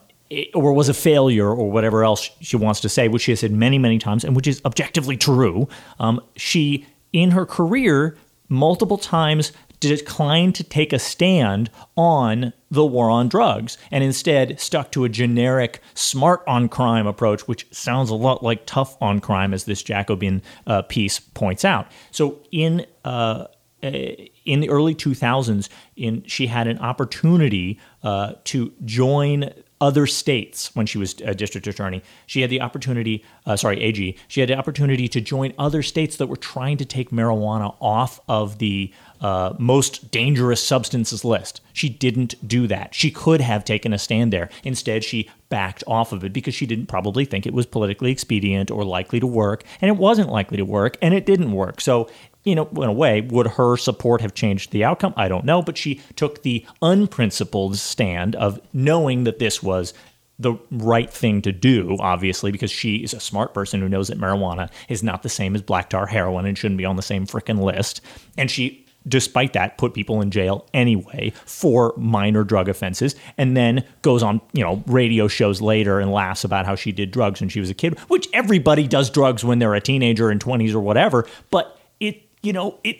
or 0.54 0.72
was 0.72 0.88
a 0.88 0.94
failure, 0.94 1.48
or 1.48 1.70
whatever 1.70 2.02
else 2.02 2.30
she 2.40 2.56
wants 2.56 2.80
to 2.80 2.88
say, 2.88 3.06
which 3.06 3.22
she 3.22 3.30
has 3.30 3.38
said 3.38 3.52
many, 3.52 3.78
many 3.78 3.96
times, 3.96 4.24
and 4.24 4.34
which 4.34 4.48
is 4.48 4.60
objectively 4.64 5.16
true. 5.16 5.68
Um, 6.00 6.20
she, 6.34 6.84
in 7.12 7.30
her 7.30 7.46
career, 7.46 8.16
multiple 8.48 8.98
times 8.98 9.52
declined 9.80 10.54
to 10.56 10.64
take 10.64 10.92
a 10.92 10.98
stand 10.98 11.70
on 11.96 12.52
the 12.70 12.84
war 12.84 13.10
on 13.10 13.28
drugs 13.28 13.78
and 13.90 14.02
instead 14.02 14.58
stuck 14.60 14.90
to 14.92 15.04
a 15.04 15.08
generic 15.08 15.80
smart 15.94 16.42
on 16.46 16.68
crime 16.68 17.06
approach, 17.06 17.46
which 17.46 17.66
sounds 17.72 18.10
a 18.10 18.14
lot 18.14 18.42
like 18.42 18.66
tough 18.66 18.96
on 19.00 19.20
crime, 19.20 19.54
as 19.54 19.64
this 19.64 19.82
Jacobin 19.82 20.42
uh, 20.66 20.82
piece 20.82 21.20
points 21.20 21.64
out. 21.64 21.86
So, 22.10 22.40
in 22.50 22.86
uh, 23.04 23.46
in 23.82 24.60
the 24.60 24.70
early 24.70 24.94
2000s, 24.94 25.68
in 25.96 26.24
she 26.26 26.46
had 26.46 26.66
an 26.66 26.78
opportunity 26.78 27.78
uh, 28.02 28.32
to 28.44 28.72
join 28.84 29.52
other 29.80 30.06
states 30.06 30.74
when 30.74 30.86
she 30.86 30.96
was 30.96 31.14
a 31.20 31.34
district 31.34 31.66
attorney. 31.66 32.02
She 32.26 32.40
had 32.40 32.48
the 32.48 32.62
opportunity, 32.62 33.22
uh, 33.44 33.56
sorry, 33.56 33.82
AG. 33.82 34.16
She 34.26 34.40
had 34.40 34.48
the 34.48 34.56
opportunity 34.56 35.06
to 35.08 35.20
join 35.20 35.52
other 35.58 35.82
states 35.82 36.16
that 36.16 36.28
were 36.28 36.36
trying 36.36 36.78
to 36.78 36.86
take 36.86 37.10
marijuana 37.10 37.76
off 37.80 38.18
of 38.26 38.58
the 38.58 38.92
uh, 39.20 39.54
most 39.58 40.10
dangerous 40.10 40.62
substances 40.62 41.24
list. 41.24 41.60
She 41.72 41.88
didn't 41.88 42.46
do 42.46 42.66
that. 42.66 42.94
She 42.94 43.10
could 43.10 43.40
have 43.40 43.64
taken 43.64 43.92
a 43.92 43.98
stand 43.98 44.32
there. 44.32 44.48
Instead, 44.64 45.04
she 45.04 45.28
backed 45.48 45.84
off 45.86 46.12
of 46.12 46.24
it 46.24 46.32
because 46.32 46.54
she 46.54 46.66
didn't 46.66 46.86
probably 46.86 47.24
think 47.24 47.46
it 47.46 47.54
was 47.54 47.66
politically 47.66 48.10
expedient 48.10 48.70
or 48.70 48.84
likely 48.84 49.20
to 49.20 49.26
work, 49.26 49.64
and 49.80 49.88
it 49.88 49.96
wasn't 49.96 50.30
likely 50.30 50.56
to 50.56 50.64
work, 50.64 50.96
and 51.00 51.14
it 51.14 51.26
didn't 51.26 51.52
work. 51.52 51.80
So 51.80 52.08
you 52.46 52.54
know, 52.54 52.68
in 52.76 52.84
a 52.84 52.92
way, 52.92 53.22
would 53.22 53.48
her 53.48 53.76
support 53.76 54.20
have 54.20 54.32
changed 54.32 54.70
the 54.70 54.84
outcome? 54.84 55.12
I 55.16 55.26
don't 55.26 55.44
know, 55.44 55.62
but 55.62 55.76
she 55.76 56.00
took 56.14 56.42
the 56.42 56.64
unprincipled 56.80 57.76
stand 57.76 58.36
of 58.36 58.60
knowing 58.72 59.24
that 59.24 59.40
this 59.40 59.64
was 59.64 59.92
the 60.38 60.54
right 60.70 61.10
thing 61.10 61.42
to 61.42 61.50
do, 61.50 61.96
obviously, 61.98 62.52
because 62.52 62.70
she 62.70 62.96
is 62.96 63.12
a 63.12 63.20
smart 63.20 63.52
person 63.52 63.80
who 63.80 63.88
knows 63.88 64.08
that 64.08 64.18
marijuana 64.18 64.70
is 64.88 65.02
not 65.02 65.24
the 65.24 65.28
same 65.28 65.56
as 65.56 65.62
black 65.62 65.90
tar 65.90 66.06
heroin 66.06 66.46
and 66.46 66.56
shouldn't 66.56 66.78
be 66.78 66.84
on 66.84 66.94
the 66.94 67.02
same 67.02 67.26
frickin' 67.26 67.60
list. 67.60 68.00
And 68.38 68.48
she, 68.48 68.85
despite 69.08 69.52
that, 69.52 69.78
put 69.78 69.94
people 69.94 70.20
in 70.20 70.30
jail 70.30 70.66
anyway 70.74 71.32
for 71.44 71.94
minor 71.96 72.44
drug 72.44 72.68
offenses 72.68 73.14
and 73.38 73.56
then 73.56 73.84
goes 74.02 74.22
on, 74.22 74.40
you 74.52 74.62
know, 74.62 74.82
radio 74.86 75.28
shows 75.28 75.60
later 75.60 76.00
and 76.00 76.12
laughs 76.12 76.44
about 76.44 76.66
how 76.66 76.74
she 76.74 76.92
did 76.92 77.10
drugs 77.10 77.40
when 77.40 77.48
she 77.48 77.60
was 77.60 77.70
a 77.70 77.74
kid, 77.74 77.98
which 78.08 78.28
everybody 78.32 78.86
does 78.86 79.10
drugs 79.10 79.44
when 79.44 79.58
they're 79.58 79.74
a 79.74 79.80
teenager 79.80 80.30
in 80.30 80.38
20s 80.38 80.74
or 80.74 80.80
whatever. 80.80 81.26
But 81.50 81.78
it, 82.00 82.22
you 82.42 82.52
know, 82.52 82.78
it, 82.84 82.98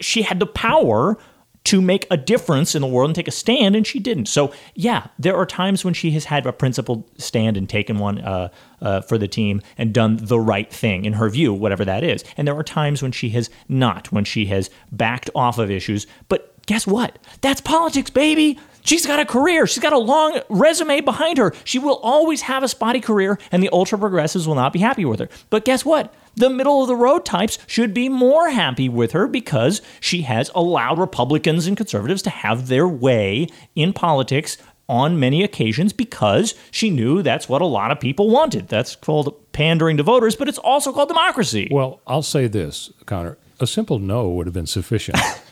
she 0.00 0.22
had 0.22 0.38
the 0.38 0.46
power 0.46 1.16
to 1.64 1.80
make 1.80 2.06
a 2.10 2.16
difference 2.16 2.74
in 2.74 2.80
the 2.80 2.88
world 2.88 3.10
and 3.10 3.14
take 3.14 3.28
a 3.28 3.32
stand, 3.32 3.76
and 3.76 3.86
she 3.86 3.98
didn't. 4.00 4.26
So, 4.26 4.52
yeah, 4.74 5.06
there 5.18 5.36
are 5.36 5.46
times 5.46 5.84
when 5.84 5.94
she 5.94 6.10
has 6.12 6.24
had 6.24 6.44
a 6.46 6.52
principled 6.52 7.04
stand 7.20 7.56
and 7.56 7.68
taken 7.68 7.98
one 7.98 8.18
uh, 8.18 8.48
uh, 8.80 9.00
for 9.02 9.16
the 9.16 9.28
team 9.28 9.62
and 9.78 9.92
done 9.92 10.18
the 10.20 10.40
right 10.40 10.72
thing 10.72 11.04
in 11.04 11.14
her 11.14 11.28
view, 11.28 11.54
whatever 11.54 11.84
that 11.84 12.02
is. 12.02 12.24
And 12.36 12.48
there 12.48 12.56
are 12.56 12.64
times 12.64 13.02
when 13.02 13.12
she 13.12 13.30
has 13.30 13.48
not, 13.68 14.10
when 14.10 14.24
she 14.24 14.46
has 14.46 14.70
backed 14.90 15.30
off 15.34 15.58
of 15.58 15.70
issues. 15.70 16.06
But 16.28 16.51
guess 16.66 16.86
what? 16.86 17.18
That's 17.40 17.60
politics, 17.60 18.10
baby. 18.10 18.58
She's 18.84 19.06
got 19.06 19.20
a 19.20 19.24
career. 19.24 19.66
She's 19.66 19.82
got 19.82 19.92
a 19.92 19.98
long 19.98 20.40
resume 20.48 21.00
behind 21.00 21.38
her. 21.38 21.54
She 21.64 21.78
will 21.78 22.00
always 22.02 22.42
have 22.42 22.62
a 22.62 22.68
spotty 22.68 23.00
career, 23.00 23.38
and 23.52 23.62
the 23.62 23.70
ultra 23.72 23.98
progressives 23.98 24.46
will 24.46 24.56
not 24.56 24.72
be 24.72 24.80
happy 24.80 25.04
with 25.04 25.20
her. 25.20 25.28
But 25.50 25.64
guess 25.64 25.84
what? 25.84 26.12
The 26.34 26.50
middle 26.50 26.82
of 26.82 26.88
the 26.88 26.96
road 26.96 27.24
types 27.24 27.58
should 27.66 27.94
be 27.94 28.08
more 28.08 28.50
happy 28.50 28.88
with 28.88 29.12
her 29.12 29.26
because 29.28 29.82
she 30.00 30.22
has 30.22 30.50
allowed 30.54 30.98
Republicans 30.98 31.66
and 31.66 31.76
conservatives 31.76 32.22
to 32.22 32.30
have 32.30 32.68
their 32.68 32.88
way 32.88 33.48
in 33.76 33.92
politics 33.92 34.56
on 34.88 35.20
many 35.20 35.44
occasions 35.44 35.92
because 35.92 36.54
she 36.70 36.90
knew 36.90 37.22
that's 37.22 37.48
what 37.48 37.62
a 37.62 37.66
lot 37.66 37.90
of 37.90 38.00
people 38.00 38.30
wanted. 38.30 38.68
That's 38.68 38.96
called 38.96 39.52
pandering 39.52 39.98
to 39.98 40.02
voters, 40.02 40.34
but 40.34 40.48
it's 40.48 40.58
also 40.58 40.92
called 40.92 41.08
democracy. 41.08 41.68
Well, 41.70 42.00
I'll 42.06 42.22
say 42.22 42.48
this, 42.48 42.90
Connor. 43.06 43.38
A 43.60 43.66
simple 43.66 43.98
no 43.98 44.28
would 44.30 44.46
have 44.46 44.54
been 44.54 44.66
sufficient. 44.66 45.18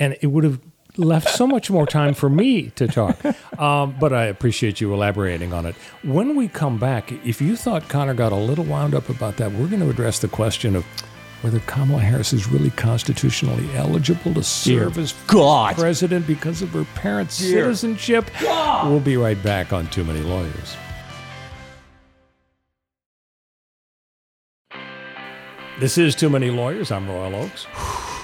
and 0.00 0.16
it 0.20 0.26
would 0.26 0.42
have 0.42 0.58
left 0.96 1.28
so 1.30 1.46
much 1.46 1.70
more 1.70 1.86
time 1.86 2.14
for 2.14 2.28
me 2.28 2.70
to 2.70 2.88
talk. 2.88 3.16
Um, 3.60 3.94
but 4.00 4.14
I 4.14 4.24
appreciate 4.24 4.80
you 4.80 4.94
elaborating 4.94 5.52
on 5.52 5.66
it. 5.66 5.74
When 6.02 6.34
we 6.34 6.48
come 6.48 6.78
back, 6.78 7.12
if 7.12 7.42
you 7.42 7.56
thought 7.56 7.86
Connor 7.90 8.14
got 8.14 8.32
a 8.32 8.36
little 8.36 8.64
wound 8.64 8.94
up 8.94 9.10
about 9.10 9.36
that, 9.36 9.52
we're 9.52 9.66
going 9.66 9.80
to 9.80 9.90
address 9.90 10.20
the 10.20 10.28
question 10.28 10.74
of 10.76 10.86
whether 11.42 11.60
Kamala 11.66 12.00
Harris 12.00 12.32
is 12.32 12.48
really 12.48 12.70
constitutionally 12.70 13.68
eligible 13.76 14.32
to 14.32 14.42
serve 14.42 14.96
as 14.96 15.12
God. 15.26 15.76
president 15.76 16.26
because 16.26 16.62
of 16.62 16.70
her 16.70 16.84
parents' 16.94 17.34
citizenship. 17.34 18.30
We'll 18.40 19.00
be 19.00 19.18
right 19.18 19.40
back 19.42 19.74
on 19.74 19.88
Too 19.88 20.04
Many 20.04 20.20
Lawyers. 20.20 20.74
This 25.80 25.96
is 25.96 26.14
Too 26.14 26.28
Many 26.28 26.50
Lawyers. 26.50 26.90
I'm 26.92 27.08
Royal 27.08 27.34
Oakes. 27.34 27.66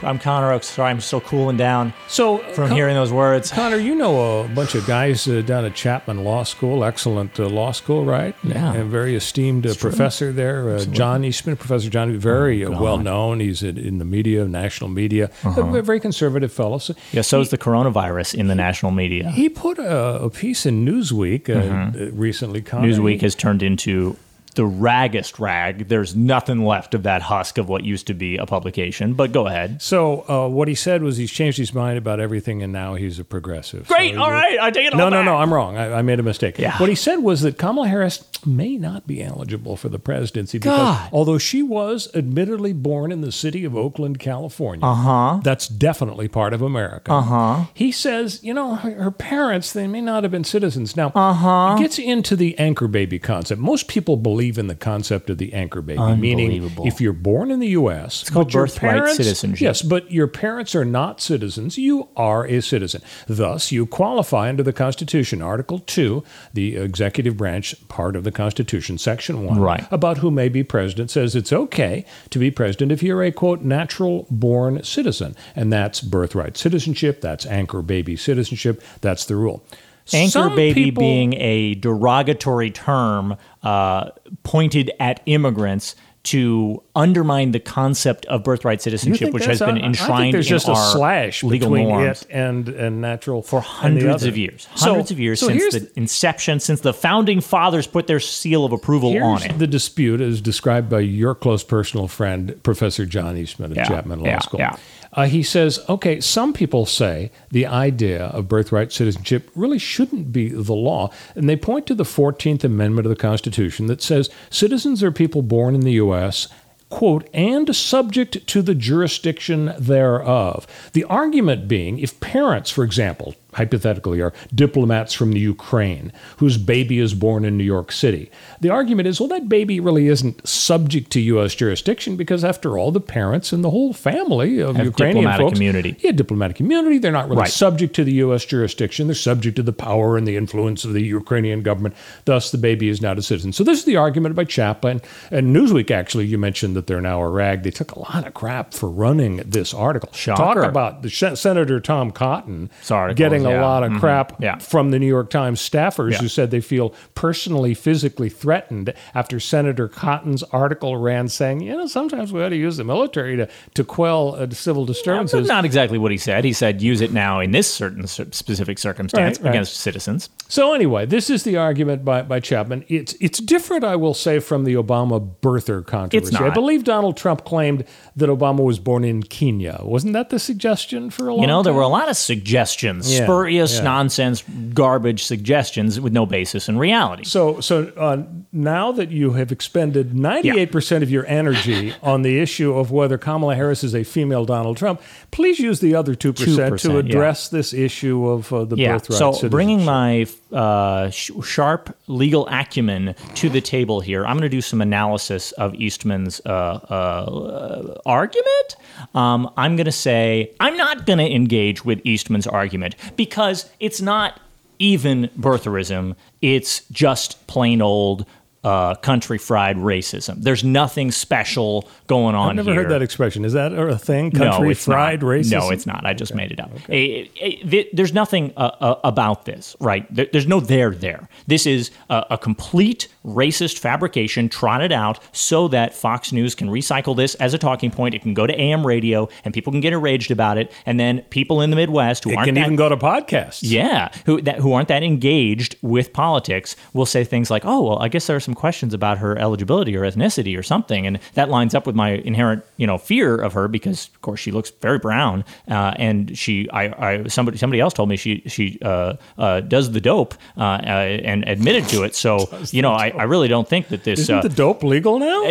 I'm 0.02 0.18
Connor 0.18 0.52
Oakes. 0.52 0.66
Sorry, 0.66 0.90
I'm 0.90 1.00
still 1.00 1.22
cooling 1.22 1.56
down 1.56 1.94
So, 2.06 2.36
from 2.52 2.68
Con- 2.68 2.76
hearing 2.76 2.94
those 2.96 3.10
words. 3.10 3.50
Connor, 3.50 3.78
you 3.78 3.94
know 3.94 4.42
a 4.42 4.48
bunch 4.48 4.74
of 4.74 4.86
guys 4.86 5.26
uh, 5.26 5.40
down 5.40 5.64
at 5.64 5.74
Chapman 5.74 6.22
Law 6.22 6.42
School, 6.42 6.84
excellent 6.84 7.40
uh, 7.40 7.48
law 7.48 7.72
school, 7.72 8.04
right? 8.04 8.36
Yeah. 8.44 8.74
And 8.74 8.90
very 8.90 9.14
esteemed 9.16 9.66
uh, 9.66 9.74
professor 9.74 10.32
there, 10.32 10.68
uh, 10.68 10.84
John 10.84 11.24
Eastman, 11.24 11.56
Professor 11.56 11.88
John, 11.88 12.14
very 12.18 12.62
Oh, 12.62 12.74
uh, 12.74 12.78
well 12.82 12.98
known. 12.98 13.40
He's 13.40 13.62
in, 13.62 13.78
in 13.78 13.96
the 13.96 14.04
media, 14.04 14.44
national 14.46 14.90
media, 14.90 15.30
a 15.44 15.80
very 15.80 15.98
conservative 15.98 16.52
fellow. 16.52 16.76
So 16.76 16.94
Yeah, 17.12 17.22
so 17.22 17.40
is 17.40 17.48
the 17.48 17.56
coronavirus 17.58 18.34
in 18.34 18.48
the 18.48 18.54
national 18.54 18.92
media. 18.92 19.30
he 19.30 19.48
put 19.48 19.78
a, 19.78 20.20
a 20.24 20.28
piece 20.28 20.66
in 20.66 20.84
Newsweek 20.84 21.48
uh, 21.48 21.98
uh, 21.98 22.10
recently. 22.12 22.60
Connor. 22.60 22.86
Mm-hmm. 22.88 23.00
Newsweek 23.02 23.22
has 23.22 23.34
turned 23.34 23.62
into 23.62 24.18
the 24.56 24.62
raggest 24.66 25.38
rag. 25.38 25.88
There's 25.88 26.16
nothing 26.16 26.64
left 26.64 26.94
of 26.94 27.04
that 27.04 27.22
husk 27.22 27.56
of 27.58 27.68
what 27.68 27.84
used 27.84 28.08
to 28.08 28.14
be 28.14 28.36
a 28.36 28.44
publication. 28.46 29.14
But 29.14 29.30
go 29.32 29.46
ahead. 29.46 29.80
So 29.80 30.24
uh, 30.28 30.48
what 30.48 30.66
he 30.68 30.74
said 30.74 31.02
was 31.02 31.16
he's 31.16 31.30
changed 31.30 31.58
his 31.58 31.72
mind 31.72 31.96
about 31.98 32.18
everything, 32.20 32.62
and 32.62 32.72
now 32.72 32.94
he's 32.94 33.18
a 33.18 33.24
progressive. 33.24 33.86
Great. 33.88 34.14
So 34.14 34.20
all 34.22 34.30
right. 34.30 34.58
I 34.60 34.70
take 34.70 34.86
it 34.88 34.92
all 34.92 34.98
No, 34.98 35.08
no, 35.08 35.18
back. 35.18 35.24
no. 35.26 35.36
I'm 35.36 35.52
wrong. 35.54 35.76
I, 35.76 35.98
I 35.98 36.02
made 36.02 36.18
a 36.18 36.22
mistake. 36.24 36.58
Yeah. 36.58 36.76
What 36.78 36.88
he 36.88 36.94
said 36.94 37.16
was 37.16 37.42
that 37.42 37.58
Kamala 37.58 37.88
Harris 37.88 38.24
may 38.44 38.76
not 38.76 39.06
be 39.06 39.22
eligible 39.22 39.76
for 39.76 39.88
the 39.88 39.98
presidency 39.98 40.58
because 40.58 40.76
God. 40.78 41.10
although 41.12 41.38
she 41.38 41.62
was 41.62 42.08
admittedly 42.14 42.72
born 42.72 43.12
in 43.12 43.20
the 43.20 43.32
city 43.32 43.64
of 43.64 43.76
Oakland, 43.76 44.18
California, 44.18 44.84
Uh-huh. 44.84 45.40
that's 45.42 45.68
definitely 45.68 46.28
part 46.28 46.52
of 46.54 46.62
America. 46.62 47.12
Uh-huh. 47.12 47.64
He 47.74 47.92
says, 47.92 48.42
you 48.42 48.54
know, 48.54 48.76
her, 48.76 48.90
her 49.02 49.10
parents, 49.10 49.72
they 49.72 49.86
may 49.86 50.00
not 50.00 50.22
have 50.22 50.32
been 50.32 50.44
citizens. 50.44 50.96
Now, 50.96 51.12
uh-huh. 51.14 51.76
he 51.76 51.82
gets 51.82 51.98
into 51.98 52.36
the 52.36 52.56
anchor 52.58 52.88
baby 52.88 53.18
concept. 53.18 53.60
Most 53.60 53.88
people 53.88 54.16
believe 54.16 54.45
believe 54.46 54.59
in 54.59 54.66
the 54.68 54.74
concept 54.74 55.28
of 55.30 55.38
the 55.38 55.52
anchor 55.52 55.82
baby, 55.82 56.00
meaning 56.16 56.70
if 56.85 57.00
you're 57.00 57.12
born 57.12 57.50
in 57.50 57.59
the 57.59 57.68
U.S., 57.68 58.22
it's 58.22 58.30
called 58.30 58.52
birthright 58.52 59.09
citizenship. 59.14 59.61
Yes, 59.61 59.82
but 59.82 60.11
your 60.11 60.28
parents 60.28 60.74
are 60.74 60.85
not 60.85 61.20
citizens. 61.20 61.76
You 61.76 62.09
are 62.16 62.46
a 62.46 62.62
citizen. 62.62 63.02
Thus, 63.26 63.72
you 63.72 63.87
qualify 63.87 64.48
under 64.48 64.62
the 64.62 64.72
Constitution, 64.72 65.42
Article 65.42 65.80
Two, 65.80 66.22
the 66.54 66.76
executive 66.76 67.37
branch 67.37 67.74
part 67.88 68.14
of 68.14 68.24
the 68.24 68.32
Constitution, 68.32 68.98
Section 68.98 69.44
One, 69.44 69.59
Right. 69.59 69.87
about 69.90 70.18
who 70.18 70.30
may 70.30 70.48
be 70.48 70.62
president. 70.62 71.11
Says 71.11 71.35
it's 71.35 71.52
okay 71.52 72.04
to 72.30 72.38
be 72.38 72.50
president 72.50 72.92
if 72.92 73.02
you're 73.02 73.22
a 73.22 73.32
quote 73.32 73.62
natural 73.62 74.26
born 74.30 74.82
citizen, 74.85 75.35
and 75.56 75.72
that's 75.72 76.00
birthright 76.00 76.56
citizenship. 76.56 77.20
That's 77.20 77.46
anchor 77.46 77.82
baby 77.82 78.16
citizenship. 78.16 78.82
That's 79.00 79.24
the 79.24 79.37
rule. 79.37 79.64
Anchor 80.12 80.30
Some 80.30 80.56
baby 80.56 80.84
people- 80.84 81.00
being 81.02 81.34
a 81.34 81.74
derogatory 81.74 82.70
term 82.70 83.36
uh, 83.62 84.10
pointed 84.44 84.90
at 85.00 85.20
immigrants 85.26 85.96
to 86.24 86.82
undermine 86.96 87.52
the 87.52 87.60
concept 87.60 88.26
of 88.26 88.42
birthright 88.42 88.82
citizenship, 88.82 89.32
which 89.32 89.46
has 89.46 89.60
been 89.60 89.68
I- 89.68 89.70
I 89.70 89.74
think 89.74 89.84
enshrined 89.86 90.34
there's 90.34 90.46
in 90.48 90.50
just 90.50 90.66
a 90.66 90.72
our 90.72 90.92
slash 90.96 91.44
legal 91.44 91.68
between 91.70 91.88
norms. 91.88 92.22
it 92.22 92.28
and 92.32 92.68
and 92.68 93.00
natural 93.00 93.42
for 93.42 93.60
hundreds 93.60 94.24
of 94.24 94.36
years, 94.36 94.66
So- 94.74 94.86
hundreds 94.90 95.12
of 95.12 95.20
years 95.20 95.38
so 95.38 95.46
since 95.46 95.72
the 95.74 95.88
inception, 95.94 96.58
since 96.58 96.80
the 96.80 96.92
founding 96.92 97.40
fathers 97.40 97.86
put 97.86 98.08
their 98.08 98.18
seal 98.18 98.64
of 98.64 98.72
approval 98.72 99.16
on 99.22 99.44
it. 99.44 99.56
the 99.56 99.68
dispute 99.68 100.20
as 100.20 100.40
described 100.40 100.90
by 100.90 100.98
your 101.00 101.36
close 101.36 101.62
personal 101.62 102.08
friend, 102.08 102.58
Professor 102.64 103.06
John 103.06 103.36
Eastman 103.36 103.70
of 103.70 103.76
Yeah, 103.76 103.84
Chapman 103.84 104.18
Law 104.18 104.26
yeah, 104.26 104.38
School. 104.40 104.58
yeah. 104.58 104.74
Uh, 105.16 105.24
he 105.24 105.42
says, 105.42 105.81
okay, 105.88 106.20
some 106.20 106.52
people 106.52 106.85
say 106.85 107.31
the 107.50 107.66
idea 107.66 108.26
of 108.26 108.48
birthright 108.48 108.92
citizenship 108.92 109.50
really 109.55 109.79
shouldn't 109.79 110.31
be 110.31 110.50
the 110.50 110.74
law. 110.74 111.11
And 111.35 111.48
they 111.48 111.57
point 111.57 111.87
to 111.87 111.94
the 111.94 112.05
14th 112.05 112.62
Amendment 112.62 113.07
of 113.07 113.11
the 113.11 113.16
Constitution 113.16 113.87
that 113.87 114.02
says 114.02 114.29
citizens 114.50 115.02
are 115.02 115.11
people 115.11 115.40
born 115.40 115.74
in 115.74 115.81
the 115.81 115.92
U.S. 115.92 116.48
Quote, 116.90 117.29
and 117.35 117.74
subject 117.74 118.46
to 118.46 118.62
the 118.62 118.74
jurisdiction 118.74 119.74
thereof. 119.79 120.66
The 120.92 121.05
argument 121.05 121.66
being 121.66 121.98
if 121.98 122.20
parents, 122.20 122.70
for 122.70 122.85
example, 122.85 123.35
hypothetically, 123.56 124.20
are 124.20 124.32
diplomats 124.54 125.12
from 125.12 125.32
the 125.32 125.40
Ukraine 125.40 126.12
whose 126.38 126.56
baby 126.58 126.98
is 126.98 127.14
born 127.14 127.44
in 127.44 127.56
New 127.58 127.64
York 127.64 127.90
City. 127.92 128.30
The 128.60 128.70
argument 128.70 129.08
is, 129.08 129.18
well, 129.20 129.28
that 129.30 129.48
baby 129.48 129.80
really 129.80 130.08
isn't 130.08 130.46
subject 130.46 131.10
to 131.12 131.20
U.S. 131.20 131.54
jurisdiction 131.54 132.16
because, 132.16 132.44
after 132.44 132.78
all, 132.78 132.92
the 132.92 133.00
parents 133.00 133.52
and 133.52 133.64
the 133.64 133.70
whole 133.70 133.92
family 133.92 134.60
of 134.60 134.76
Have 134.76 134.86
Ukrainian 134.86 135.16
diplomatic 135.24 135.46
folks, 135.46 135.58
immunity. 135.58 135.96
yeah, 136.00 136.12
diplomatic 136.12 136.60
immunity. 136.60 136.98
They're 136.98 137.12
not 137.12 137.28
really 137.28 137.40
Right. 137.42 137.50
subject 137.50 137.94
to 137.96 138.04
the 138.04 138.12
U.S. 138.24 138.44
jurisdiction. 138.44 139.06
They're 139.08 139.14
subject 139.14 139.56
to 139.56 139.62
the 139.62 139.72
power 139.72 140.16
and 140.16 140.26
the 140.26 140.36
influence 140.36 140.84
of 140.84 140.92
the 140.92 141.02
Ukrainian 141.02 141.62
government. 141.62 141.94
Thus, 142.24 142.50
the 142.50 142.58
baby 142.58 142.88
is 142.88 143.00
not 143.02 143.18
a 143.18 143.22
citizen. 143.22 143.52
So 143.52 143.64
this 143.64 143.78
is 143.78 143.84
the 143.84 143.96
argument 143.96 144.34
by 144.34 144.44
Chapman 144.44 145.00
and 145.30 145.54
Newsweek. 145.54 145.90
Actually, 145.90 146.26
you 146.26 146.38
mentioned 146.38 146.76
that 146.76 146.86
they're 146.86 147.00
now 147.00 147.20
a 147.22 147.28
rag. 147.28 147.62
They 147.62 147.70
took 147.70 147.92
a 147.92 147.98
lot 148.00 148.26
of 148.26 148.34
crap 148.34 148.74
for 148.74 148.88
running 148.88 149.36
this 149.46 149.72
article. 149.74 150.10
Shocker. 150.12 150.42
Talk 150.60 150.68
about 150.70 151.02
the 151.02 151.10
Sen- 151.10 151.36
Senator 151.36 151.80
Tom 151.80 152.10
Cotton 152.10 152.70
article, 152.90 153.16
getting 153.16 153.45
a 153.46 153.50
yeah. 153.50 153.64
lot 153.64 153.82
of 153.82 153.92
Mhm. 153.92 154.00
crap 154.00 154.32
Yeah. 154.42 154.59
from 154.59 154.90
the 154.90 154.98
New 154.98 155.06
York 155.06 155.30
Times 155.30 155.61
staffers 155.61 156.12
Yeah. 156.12 156.18
who 156.18 156.28
said 156.28 156.50
they 156.50 156.61
feel 156.61 156.92
personally, 157.14 157.74
physically 157.74 158.28
threatened 158.28 158.92
after 159.14 159.40
Senator 159.40 159.88
Cotton's 159.88 160.42
article 160.52 160.96
ran 160.96 161.28
saying, 161.28 161.61
you 161.61 161.76
know, 161.76 161.87
sometimes 161.87 162.32
we 162.32 162.42
ought 162.42 162.50
to 162.50 162.56
use 162.56 162.76
the 162.76 162.85
military 162.85 163.37
to, 163.37 163.48
to 163.74 163.85
quell 163.85 164.37
uh, 164.38 164.46
civil 164.50 164.85
disturbances. 164.85 165.32
That's 165.40 165.48
not 165.48 165.64
exactly 165.64 165.98
what 165.98 166.11
he 166.11 166.18
said. 166.18 166.44
He 166.44 166.52
said 166.52 166.82
use 166.82 167.00
it 167.00 167.12
now 167.12 167.40
in 167.40 167.50
this 167.52 167.72
certain 167.72 168.06
specific 168.06 168.78
circumstance 168.78 169.38
Right, 169.38 169.44
right. 169.46 169.50
against 169.54 169.76
citizens. 169.76 170.28
So 170.48 170.74
anyway, 170.74 171.06
this 171.06 171.30
is 171.30 171.42
the 171.42 171.56
argument 171.56 172.04
by, 172.04 172.22
by 172.22 172.40
Chapman. 172.40 172.85
It's 172.88 173.14
it's 173.20 173.38
different, 173.38 173.85
I 173.85 173.96
will 173.96 174.14
say, 174.14 174.38
from 174.38 174.64
the 174.64 174.74
Obama 174.74 175.26
birther 175.42 175.85
controversy. 175.85 176.37
I 176.37 176.40
not. 176.46 176.54
believe 176.54 176.85
Donald 176.85 177.16
Trump 177.16 177.44
claimed 177.44 177.85
that 178.16 178.28
Obama 178.28 178.61
was 178.62 178.78
born 178.78 179.04
in 179.04 179.22
Kenya. 179.22 179.80
Wasn't 179.82 180.12
that 180.12 180.30
the 180.30 180.38
suggestion 180.38 181.11
for 181.11 181.28
a 181.28 181.32
long 181.35 181.40
You 181.42 181.46
know, 181.48 181.62
there 181.62 181.72
were 181.72 181.82
a 181.82 181.88
lot 181.88 182.09
of 182.09 182.16
suggestions, 182.16 183.12
Yeah, 183.12 183.26
spurious, 183.37 183.77
yeah. 183.77 183.85
nonsense, 183.85 184.42
garbage 184.75 185.25
suggestions 185.25 186.01
with 186.01 186.12
no 186.12 186.27
basis 186.27 186.68
in 186.68 186.79
reality. 186.79 187.25
So, 187.25 187.61
so 187.61 187.92
uh, 187.96 188.25
now 188.53 188.92
that 188.92 189.11
you 189.11 189.33
have 189.33 189.53
expended 189.53 190.12
98% 190.12 191.03
of 191.03 191.11
your 191.11 191.27
energy 191.27 191.94
on 192.03 192.22
the 192.22 192.38
issue 192.38 192.75
of 192.75 192.90
whether 192.90 193.18
Kamala 193.18 193.55
Harris 193.55 193.85
is 193.85 193.94
a 193.94 194.05
female 194.05 194.44
Donald 194.44 194.77
Trump, 194.77 195.01
please 195.31 195.59
use 195.59 195.81
the 195.81 195.94
other 195.94 196.14
2%, 196.14 196.33
2%, 196.33 196.81
to 196.81 196.92
yeah. 196.92 196.99
address 196.99 197.49
this 197.49 197.72
issue 197.72 198.27
of 198.27 198.53
uh, 198.53 198.64
the 198.64 198.77
yeah. 198.77 198.94
birthright. 198.94 199.35
So 199.35 199.49
bringing 199.49 199.85
my 199.85 200.27
uh, 200.53 201.11
sh- 201.11 201.31
sharp 201.44 201.96
legal 202.07 202.46
acumen 202.49 203.14
to 203.35 203.49
the 203.49 203.61
table 203.61 204.01
here, 204.01 204.25
I'm 204.25 204.37
going 204.37 204.42
to 204.42 204.49
do 204.49 204.61
some 204.61 204.81
analysis 204.81 205.53
of 205.53 205.75
Eastman's 205.75 206.40
uh, 206.46 206.49
uh, 206.49 208.01
argument. 208.07 208.77
Um, 209.14 209.53
I'm 209.57 209.77
going 209.77 209.87
to 209.87 209.92
say 209.92 210.53
I'm 210.61 210.77
not 210.77 211.07
going 211.07 211.18
to 211.18 211.31
engage 211.31 211.85
with 211.85 212.01
Eastman's 212.05 212.46
argument 212.46 212.94
because 213.16 213.70
it's 213.81 214.00
not 214.00 214.40
even 214.79 215.29
birtherism. 215.38 216.14
It's 216.42 216.85
just 216.90 217.46
plain 217.46 217.81
old. 217.81 218.26
Uh, 218.66 218.96
country 218.96 219.38
fried 219.38 219.76
racism. 219.76 220.42
There's 220.42 220.64
nothing 220.64 221.12
special 221.12 221.88
going 222.09 222.35
on 222.35 222.46
here. 222.46 222.50
I've 222.50 222.57
never 222.57 222.72
here. 222.72 222.83
heard 222.83 222.90
that 222.90 223.00
expression. 223.02 223.44
Is 223.44 223.52
that 223.52 223.72
a 223.72 223.96
thing? 223.96 224.33
Country 224.33 224.68
no, 224.70 224.74
fried 224.74 225.22
not. 225.22 225.29
racism? 225.29 225.52
No, 225.61 225.70
it's 225.70 225.87
not. 225.87 226.05
I 226.05 226.14
just 226.14 226.35
made 226.35 226.50
it 226.50 226.59
up. 226.59 226.72
Eh, 226.88 227.26
eh, 227.40 227.50
th- 227.70 227.90
there's 227.92 228.12
nothing 228.12 228.52
uh, 228.57 228.70
uh, 228.81 228.94
about 229.05 229.44
this, 229.44 229.76
right? 229.79 230.05
There- 230.12 230.26
there's 230.33 230.48
no 230.48 230.59
there 230.59 230.90
there. 230.90 231.29
This 231.46 231.64
is 231.64 231.92
a, 232.11 232.24
a 232.31 232.38
complete 232.38 233.07
racist 233.24 233.79
fabrication 233.79 234.48
trotted 234.48 234.90
out 234.90 235.20
so 235.31 235.68
that 235.68 235.94
Fox 235.94 236.33
News 236.33 236.57
can 236.57 236.68
recycle 236.68 237.14
this 237.16 237.37
as 237.37 237.55
a 237.55 237.59
talking 237.59 237.92
point. 237.92 238.16
It 238.16 238.22
can 238.22 238.35
go 238.35 238.48
to 238.48 238.61
AM 238.61 238.85
radio 238.85 239.29
and 239.44 239.55
people 239.55 239.72
can 239.72 239.81
get 239.81 239.92
enraged 239.92 240.33
about 240.33 240.59
it. 240.59 240.72
And 240.87 240.98
then 240.98 241.22
people 241.31 241.61
in 241.61 241.70
the 241.70 241.76
Midwest 241.76 242.24
who 242.24 242.31
It 242.31 242.37
aren't 242.37 242.46
can 242.46 242.55
that 242.57 242.62
even 242.62 242.74
go 242.76 242.88
to 242.88 242.96
podcasts. 242.96 243.61
yeah, 243.62 244.09
who 244.24 244.40
that 244.42 244.59
who 244.59 244.72
aren't 244.72 244.88
that 244.88 245.05
engaged 245.05 245.76
with 245.83 246.12
politics 246.12 246.74
will 246.94 247.07
say 247.07 247.22
things 247.22 247.48
like, 247.48 247.64
"Oh, 247.64 247.83
well, 247.83 247.98
I 248.00 248.09
guess 248.09 248.26
there 248.26 248.35
are 248.37 248.40
some 248.40 248.55
questions 248.56 248.94
about 248.94 249.18
her 249.18 249.38
eligibility 249.38 249.96
or 249.96 250.02
ethnicity 250.02 250.58
or 250.58 250.62
something," 250.62 251.06
and 251.06 251.18
that 251.34 251.48
lines 251.48 251.74
up 251.74 251.86
with 251.86 251.94
my 251.94 252.10
inherent, 252.10 252.64
you 252.76 252.86
know, 252.86 252.98
fear 252.98 253.36
of 253.36 253.52
her 253.52 253.68
because, 253.68 254.08
of 254.08 254.20
course, 254.22 254.40
she 254.40 254.50
looks 254.50 254.70
very 254.80 254.98
brown, 254.98 255.44
uh, 255.68 255.92
and 255.96 256.36
she, 256.36 256.68
I, 256.70 257.10
I, 257.10 257.26
somebody, 257.28 257.58
somebody 257.58 257.80
else 257.80 257.94
told 257.94 258.08
me 258.08 258.16
she, 258.16 258.42
she 258.46 258.78
uh, 258.82 259.14
uh, 259.38 259.60
does 259.60 259.92
the 259.92 260.00
dope 260.00 260.34
uh, 260.56 260.60
uh, 260.60 260.86
and 261.24 261.46
admitted 261.48 261.88
to 261.90 262.02
it. 262.02 262.14
So, 262.14 262.48
you 262.70 262.82
know, 262.82 262.92
I, 262.92 263.08
I 263.10 263.24
really 263.24 263.48
don't 263.48 263.68
think 263.68 263.88
that 263.88 264.04
this. 264.04 264.20
Isn't 264.20 264.38
uh, 264.38 264.42
the 264.42 264.48
dope 264.48 264.82
legal 264.82 265.18
now? 265.18 265.44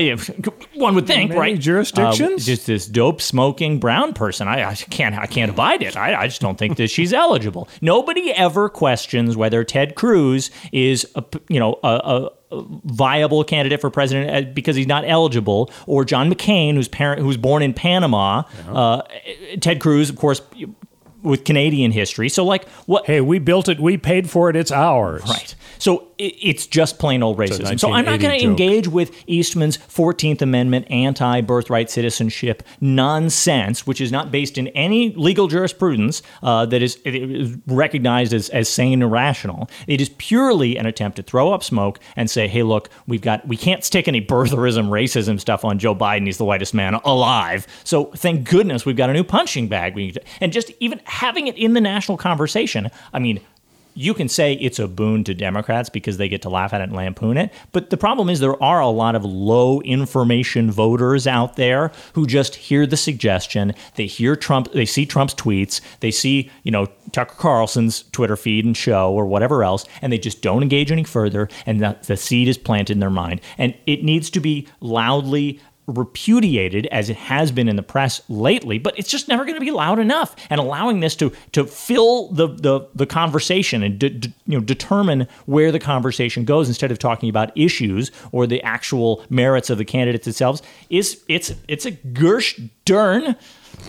one 0.76 0.96
would 0.96 1.08
think, 1.08 1.34
right? 1.34 1.60
jurisdictions? 1.60 2.46
Just 2.46 2.68
this 2.68 2.88
dope 2.88 3.22
smoking 3.22 3.80
brown 3.80 4.14
person. 4.14 4.48
I, 4.48 4.70
I 4.70 4.76
can't. 4.76 5.16
I 5.16 5.28
can't 5.28 5.52
abide 5.52 5.82
it. 5.82 5.96
I, 5.98 6.22
I 6.22 6.28
just 6.28 6.42
don't 6.42 6.58
think 6.58 6.78
that 6.78 6.90
she's 6.90 7.14
eligible. 7.26 7.68
Nobody 7.82 8.32
ever 8.32 8.70
questions 8.70 9.38
whether 9.38 9.64
Ted 9.64 9.96
Cruz 9.96 10.52
is, 10.72 11.08
a, 11.16 11.24
you 11.50 11.60
know, 11.60 11.80
a 11.84 11.88
a 11.88 12.30
viable 12.52 13.44
candidate 13.44 13.82
for 13.82 13.90
president 13.90 14.30
uh, 14.30 14.52
because 14.54 14.76
he's 14.76 14.88
not 14.88 15.04
eligible, 15.06 15.72
or 15.88 16.06
John 16.06 16.32
McCain, 16.32 16.76
whose 16.76 16.88
parent, 16.88 17.22
who's 17.22 17.38
born 17.38 17.64
in 17.64 17.74
Panama. 17.74 18.44
Uh, 18.70 19.02
Ted 19.62 19.80
Cruz, 19.82 20.10
of 20.10 20.16
course, 20.16 20.42
with 21.22 21.44
Canadian 21.44 21.92
history. 21.92 22.30
So, 22.30 22.46
like, 22.46 22.68
what? 22.86 23.06
Hey, 23.06 23.22
we 23.22 23.40
built 23.40 23.68
it. 23.68 23.80
We 23.80 23.98
paid 23.98 24.30
for 24.30 24.50
it. 24.50 24.56
It's 24.56 24.72
ours. 24.72 25.24
Right. 25.24 25.56
So 25.80 26.08
it's 26.18 26.66
just 26.68 27.00
plain 27.00 27.24
old 27.24 27.38
racism. 27.38 27.80
So 27.80 27.92
I'm 27.92 28.06
not 28.06 28.20
going 28.20 28.40
to 28.40 28.46
engage 28.46 28.88
with 28.88 29.12
Eastman's 29.28 29.78
14th 29.78 30.42
Amendment 30.42 30.88
anti 30.90 31.42
birthright 31.42 31.90
citizenship 31.90 32.64
nonsense, 32.80 33.86
which 33.86 34.00
is 34.02 34.12
not 34.12 34.32
based 34.32 34.58
in 34.58 34.68
any 34.70 35.14
legal 35.16 35.48
jurisprudence 35.48 36.22
uh, 36.44 36.66
that 36.68 36.82
is, 36.82 36.98
recognized 37.68 38.34
as, 38.34 38.50
as 38.50 38.70
sane 38.70 39.02
and 39.02 39.12
rational. 39.12 39.70
It 39.88 40.02
is 40.02 40.10
purely 40.18 40.78
an 40.78 40.86
attempt 40.86 41.18
to 41.18 41.24
throw 41.24 41.52
up 41.52 41.64
smoke 41.64 42.00
and 42.16 42.30
say, 42.30 42.48
hey, 42.48 42.64
look, 42.64 42.90
we've 43.08 43.22
got, 43.22 43.48
we 43.48 43.58
can't 43.58 43.84
stick 43.84 44.08
any 44.08 44.22
birtherism, 44.22 44.90
racism 44.90 45.40
stuff 45.40 45.66
on 45.66 45.80
Joe 45.80 45.96
Biden. 45.96 46.26
He's 46.26 46.38
the 46.38 46.46
whitest 46.46 46.74
man 46.74 46.96
alive. 46.96 47.68
So 47.84 48.06
thank 48.06 48.50
goodness 48.50 48.86
we've 48.86 48.96
got 48.96 49.10
a 49.10 49.14
new 49.14 49.24
punching 49.24 49.68
bag. 49.68 49.96
We 49.96 50.08
need 50.08 50.14
to, 50.16 50.24
and 50.42 50.54
just 50.54 50.72
even 50.80 51.02
having 51.06 51.48
it 51.48 51.58
in 51.58 51.74
the 51.74 51.82
national 51.82 52.18
conversation, 52.18 52.90
I 53.14 53.20
mean, 53.20 53.42
you 53.96 54.14
can 54.14 54.28
say 54.28 54.54
it's 54.54 54.78
a 54.78 54.88
boon 54.88 55.24
to 55.24 55.34
Democrats 55.34 55.90
because 55.90 56.18
they 56.18 56.30
get 56.30 56.42
to 56.44 56.50
laugh 56.50 56.74
at 56.74 56.82
it 56.82 56.86
and 56.86 56.94
lampoon 56.94 57.38
it. 57.38 57.52
But 57.72 57.90
the 57.90 57.98
problem 57.98 58.30
is 58.30 58.40
there 58.40 58.62
are 58.62 58.82
a 58.82 58.90
lot 58.90 59.16
of 59.16 59.24
low 59.24 59.82
information 59.82 60.70
voters 60.70 61.26
out 61.26 61.56
there 61.56 61.92
who 62.14 62.28
just 62.28 62.56
hear 62.56 62.86
the 62.86 62.98
suggestion. 62.98 63.74
They 63.96 64.06
hear 64.06 64.36
Trump, 64.36 64.72
they 64.74 64.86
see 64.86 65.06
Trump's 65.06 65.34
tweets, 65.34 65.82
they 66.02 66.12
see, 66.12 66.52
you 66.64 66.72
know, 66.72 66.88
Tucker 67.12 67.36
Carlson's 67.36 68.04
Twitter 68.12 68.36
feed 68.36 68.66
and 68.66 68.76
show 68.76 69.14
or 69.14 69.26
whatever 69.26 69.64
else, 69.64 69.86
and 70.02 70.12
they 70.12 70.18
just 70.18 70.42
don't 70.42 70.62
engage 70.62 70.92
any 70.92 71.06
further. 71.06 71.48
And 71.66 71.82
the, 71.82 71.98
the 72.06 72.18
seed 72.18 72.50
is 72.50 72.58
planted 72.58 72.94
in 72.94 73.00
their 73.00 73.10
mind. 73.10 73.40
And 73.58 73.76
it 73.86 74.04
needs 74.04 74.30
to 74.32 74.40
be 74.42 74.68
loudly 74.82 75.62
repudiated 75.88 76.88
as 76.88 77.10
it 77.10 77.16
has 77.16 77.52
been 77.52 77.68
in 77.68 77.76
the 77.76 77.84
press 77.84 78.22
lately, 78.30 78.80
but 78.80 78.98
it's 78.98 79.10
just 79.10 79.28
never 79.28 79.44
going 79.44 79.56
to 79.56 79.62
be 79.62 79.72
loud 79.72 80.00
enough. 80.00 80.36
And 80.50 80.60
allowing 80.60 81.00
this 81.00 81.16
to 81.18 81.32
to 81.54 81.66
fill 81.66 82.30
the 82.30 82.48
the, 82.48 82.88
the 82.96 83.06
conversation 83.06 83.84
and 83.84 84.00
de, 84.00 84.10
de, 84.10 84.34
you 84.48 84.58
know 84.58 84.64
determine 84.64 85.28
where 85.46 85.72
the 85.72 85.80
conversation 85.80 86.46
goes 86.46 86.68
instead 86.68 86.92
of 86.92 87.00
talking 87.00 87.30
about 87.30 87.56
issues 87.58 88.12
or 88.32 88.48
the 88.48 88.62
actual 88.64 89.24
merits 89.30 89.70
of 89.70 89.78
the 89.78 89.86
candidates 89.86 90.26
themselves 90.26 90.62
is 90.90 91.24
it's 91.28 91.54
it's 91.68 91.86
a 91.86 91.92
gersh 91.92 92.70
dern 92.86 93.36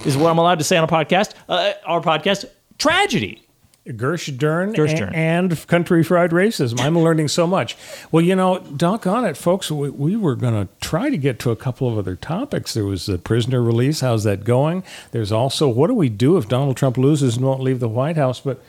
is 0.04 0.16
what 0.16 0.30
I'm 0.30 0.38
allowed 0.38 0.58
to 0.58 0.64
say 0.64 0.76
on 0.76 0.84
a 0.84 0.88
podcast. 0.88 1.34
Uh, 1.48 1.72
our 1.86 2.00
podcast 2.00 2.44
tragedy. 2.78 3.45
Gersh 3.86 4.36
Dern, 4.36 4.74
Gersh 4.74 4.96
Dern. 4.96 5.14
and 5.14 5.66
country 5.68 6.02
fried 6.02 6.30
racism. 6.30 6.80
I'm 6.80 6.98
learning 7.06 7.28
so 7.28 7.46
much. 7.46 7.76
Well, 8.10 8.24
you 8.24 8.34
know, 8.34 8.58
doggone 8.58 9.24
it, 9.24 9.36
folks, 9.36 9.70
we, 9.70 9.90
we 9.90 10.16
were 10.16 10.34
going 10.34 10.54
to 10.54 10.72
try 10.80 11.08
to 11.10 11.16
get 11.16 11.38
to 11.40 11.50
a 11.50 11.56
couple 11.56 11.88
of 11.88 11.96
other 11.98 12.16
topics. 12.16 12.74
There 12.74 12.84
was 12.84 13.06
the 13.06 13.18
prisoner 13.18 13.62
release. 13.62 14.00
How's 14.00 14.24
that 14.24 14.44
going? 14.44 14.82
There's 15.12 15.30
also 15.32 15.68
what 15.68 15.86
do 15.88 15.94
we 15.94 16.08
do 16.08 16.36
if 16.36 16.48
Donald 16.48 16.76
Trump 16.76 16.98
loses 16.98 17.36
and 17.36 17.46
won't 17.46 17.60
leave 17.62 17.80
the 17.80 17.88
White 17.88 18.16
House? 18.16 18.40
But 18.40 18.60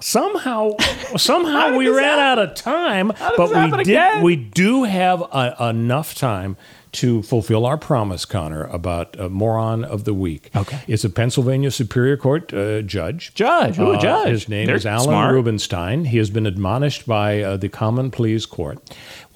somehow, 0.00 0.76
somehow 1.16 1.76
we 1.76 1.88
ran 1.88 2.18
out 2.18 2.38
of 2.38 2.54
time. 2.54 3.12
But 3.36 3.50
we 3.50 3.70
did. 3.70 3.80
again? 3.80 4.22
We 4.22 4.36
do 4.36 4.84
have 4.84 5.22
uh 5.30 5.54
enough 5.60 6.14
time. 6.14 6.56
To 6.94 7.22
fulfill 7.22 7.66
our 7.66 7.76
promise, 7.76 8.24
Connor, 8.24 8.64
about 8.66 9.18
a 9.18 9.28
moron 9.28 9.84
of 9.84 10.04
the 10.04 10.14
week. 10.14 10.50
Okay. 10.54 10.78
It's 10.86 11.02
a 11.04 11.10
Pennsylvania 11.10 11.72
Superior 11.72 12.16
Court 12.16 12.54
uh, 12.54 12.82
judge. 12.82 13.34
Judge, 13.34 13.80
ooh, 13.80 13.94
Uh, 13.94 14.00
judge. 14.00 14.28
His 14.28 14.48
name 14.48 14.66
They're 14.66 14.76
is 14.76 14.86
Alan 14.86 15.04
smart. 15.08 15.34
Rubenstein. 15.34 16.04
He 16.04 16.18
has 16.18 16.30
been 16.30 16.46
admonished 16.46 17.04
by 17.04 17.42
uh, 17.42 17.56
the 17.56 17.68
Common 17.68 18.12
Pleas 18.12 18.46
Court. 18.46 18.78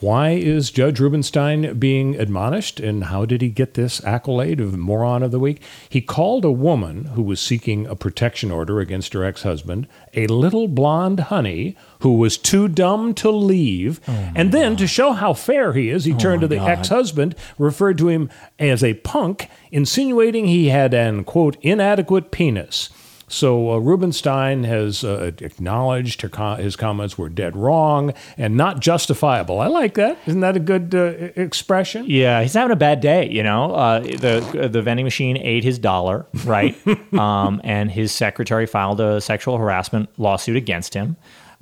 Why 0.00 0.30
is 0.30 0.70
Judge 0.70 1.00
Rubenstein 1.00 1.76
being 1.76 2.14
admonished, 2.14 2.78
and 2.78 3.04
how 3.04 3.24
did 3.24 3.42
he 3.42 3.48
get 3.48 3.74
this 3.74 4.04
accolade 4.04 4.60
of 4.60 4.78
moron 4.78 5.24
of 5.24 5.32
the 5.32 5.40
week? 5.40 5.60
He 5.88 6.00
called 6.00 6.44
a 6.44 6.52
woman 6.52 7.06
who 7.16 7.22
was 7.22 7.40
seeking 7.40 7.84
a 7.84 7.96
protection 7.96 8.52
order 8.52 8.78
against 8.78 9.12
her 9.12 9.24
ex-husband 9.24 9.88
a 10.14 10.28
little 10.28 10.68
blonde 10.68 11.18
honey 11.20 11.76
who 12.00 12.16
was 12.16 12.38
too 12.38 12.68
dumb 12.68 13.12
to 13.14 13.30
leave. 13.30 14.00
and 14.06 14.52
then, 14.52 14.76
to 14.76 14.86
show 14.86 15.12
how 15.12 15.32
fair 15.32 15.72
he 15.72 15.90
is, 15.90 16.04
he 16.04 16.14
turned 16.14 16.42
to 16.42 16.48
the 16.48 16.60
ex-husband, 16.60 17.34
referred 17.58 17.98
to 17.98 18.08
him 18.08 18.30
as 18.58 18.84
a 18.84 18.94
punk, 18.94 19.50
insinuating 19.72 20.46
he 20.46 20.68
had 20.68 20.94
an 20.94 21.24
quote 21.24 21.56
inadequate 21.62 22.30
penis. 22.30 22.90
So 23.28 23.72
uh, 23.72 23.78
Rubenstein 23.78 24.64
has 24.64 25.04
uh, 25.04 25.32
acknowledged 25.38 26.22
her 26.22 26.28
co- 26.28 26.56
his 26.56 26.76
comments 26.76 27.16
were 27.16 27.28
dead 27.28 27.56
wrong 27.56 28.14
and 28.36 28.56
not 28.56 28.80
justifiable. 28.80 29.60
I 29.60 29.66
like 29.66 29.94
that. 29.94 30.18
Isn't 30.26 30.40
that 30.40 30.56
a 30.56 30.60
good 30.60 30.94
uh, 30.94 31.40
expression? 31.40 32.04
Yeah, 32.08 32.42
he's 32.42 32.54
having 32.54 32.72
a 32.72 32.76
bad 32.76 33.00
day. 33.00 33.28
You 33.28 33.42
know, 33.42 33.74
uh, 33.74 34.00
the 34.00 34.68
the 34.70 34.82
vending 34.82 35.04
machine 35.04 35.36
ate 35.36 35.64
his 35.64 35.78
dollar, 35.78 36.26
right? 36.44 36.76
um, 37.12 37.60
and 37.64 37.90
his 37.90 38.12
secretary 38.12 38.66
filed 38.66 39.00
a 39.00 39.20
sexual 39.20 39.58
harassment 39.58 40.08
lawsuit 40.18 40.56
against 40.56 40.94
him, 40.94 41.16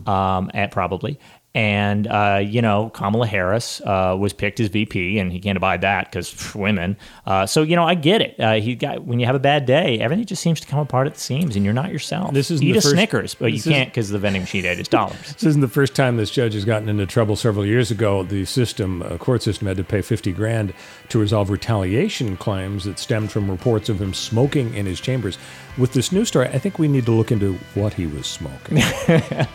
um, 0.07 0.51
at 0.55 0.71
probably. 0.71 1.19
And 1.57 2.07
uh, 2.07 2.43
you 2.45 2.61
know, 2.61 2.91
Kamala 2.91 3.27
Harris 3.27 3.81
uh, 3.81 4.15
was 4.19 4.35
picked 4.35 4.61
as 4.61 4.69
VP, 4.69 5.19
and 5.19 5.33
he 5.33 5.41
can't 5.41 5.57
abide 5.57 5.81
that 5.81 6.11
because 6.11 6.55
women. 6.55 6.99
Uh, 7.25 7.47
so 7.47 7.63
you 7.63 7.75
know, 7.77 7.85
I 7.85 7.95
get 7.95 8.21
it. 8.21 8.39
Uh, 8.39 8.57
he 8.57 8.75
got 8.75 9.07
when 9.07 9.21
you 9.21 9.25
have 9.25 9.35
a 9.35 9.39
bad 9.39 9.65
day, 9.65 9.99
everything 9.99 10.27
just 10.27 10.43
seems 10.43 10.61
to 10.61 10.67
come 10.69 10.81
apart 10.81 11.07
at 11.07 11.15
the 11.15 11.21
seams, 11.21 11.57
and 11.57 11.65
you're 11.65 11.73
not 11.73 11.91
yourself. 11.91 12.35
This 12.35 12.51
isn't 12.51 12.67
eat 12.67 12.73
the 12.73 12.79
a 12.79 12.83
first- 12.83 12.93
Snickers, 12.95 13.35
but 13.35 13.55
you 13.55 13.63
can't 13.63 13.89
because 13.89 14.11
the 14.11 14.19
vending 14.19 14.43
machine 14.43 14.67
ate 14.67 14.77
his 14.77 14.89
dollars. 14.89 15.17
This 15.37 15.45
isn't 15.45 15.63
the 15.63 15.69
first 15.69 15.95
time 15.95 16.19
this 16.19 16.31
judge 16.31 16.53
has 16.53 16.67
gotten 16.67 16.91
into 16.91 17.07
trouble. 17.07 17.37
Several 17.37 17.65
years 17.65 17.91
ago, 17.91 18.23
the 18.23 18.45
system, 18.45 19.01
uh, 19.01 19.17
court 19.17 19.43
system, 19.43 19.67
had 19.67 19.79
to 19.79 19.85
pay 19.85 20.03
50 20.03 20.33
grand 20.33 20.75
to 21.09 21.19
resolve 21.19 21.49
retaliation 21.49 22.37
claims 22.37 22.85
that 22.85 22.99
stemmed 22.99 23.33
from 23.33 23.51
reports 23.51 23.89
of 23.89 23.99
him 24.01 24.13
smoking 24.13 24.75
in 24.75 24.85
his 24.85 25.01
chambers. 25.01 25.39
With 25.79 25.93
this 25.93 26.11
new 26.11 26.25
story, 26.25 26.49
I 26.49 26.59
think 26.59 26.79
we 26.79 26.89
need 26.89 27.05
to 27.05 27.13
look 27.13 27.31
into 27.31 27.55
what 27.75 27.93
he 27.93 28.07
was 28.07 28.27
smoking. 28.27 28.79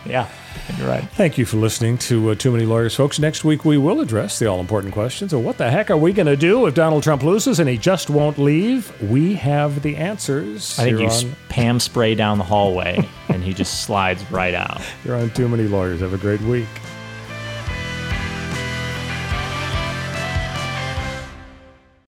yeah, 0.06 0.30
you're 0.78 0.88
right. 0.88 1.04
Thank 1.14 1.40
you 1.40 1.46
for 1.46 1.58
listening 1.58 1.98
to 2.00 2.30
uh, 2.32 2.36
Too 2.36 2.52
Many 2.52 2.66
Lawyers, 2.66 2.96
folks. 2.96 3.18
Next 3.18 3.44
week, 3.44 3.66
we 3.66 3.78
will 3.80 4.02
address 4.02 4.38
the 4.38 4.46
all 4.46 4.60
important 4.60 4.94
questions 4.94 5.34
of 5.34 5.44
what 5.44 5.58
the 5.58 5.72
heck 5.72 5.90
are 5.90 5.98
we 5.98 6.14
going 6.14 6.28
to 6.28 6.38
do 6.38 6.68
if 6.68 6.76
Donald 6.76 7.02
Trump 7.02 7.24
loses 7.24 7.60
and 7.60 7.68
he 7.68 7.78
just 7.78 8.12
won't 8.12 8.38
leave? 8.38 8.92
We 9.02 9.34
have 9.36 9.82
the 9.82 9.96
answers. 9.96 10.78
I 10.78 10.84
think 10.84 11.00
You're 11.00 11.10
you 11.10 11.30
on, 11.30 11.36
Pam 11.50 11.80
spray 11.80 12.14
down 12.14 12.38
the 12.38 12.44
hallway, 12.44 13.08
and 13.30 13.44
he 13.44 13.54
just 13.54 13.84
slides 13.84 14.30
right 14.30 14.54
out. 14.54 14.82
you're 15.04 15.16
on 15.16 15.32
Too 15.32 15.50
Many 15.50 15.64
Lawyers. 15.64 16.02
Have 16.02 16.14
a 16.14 16.20
great 16.20 16.42
week. 16.42 16.68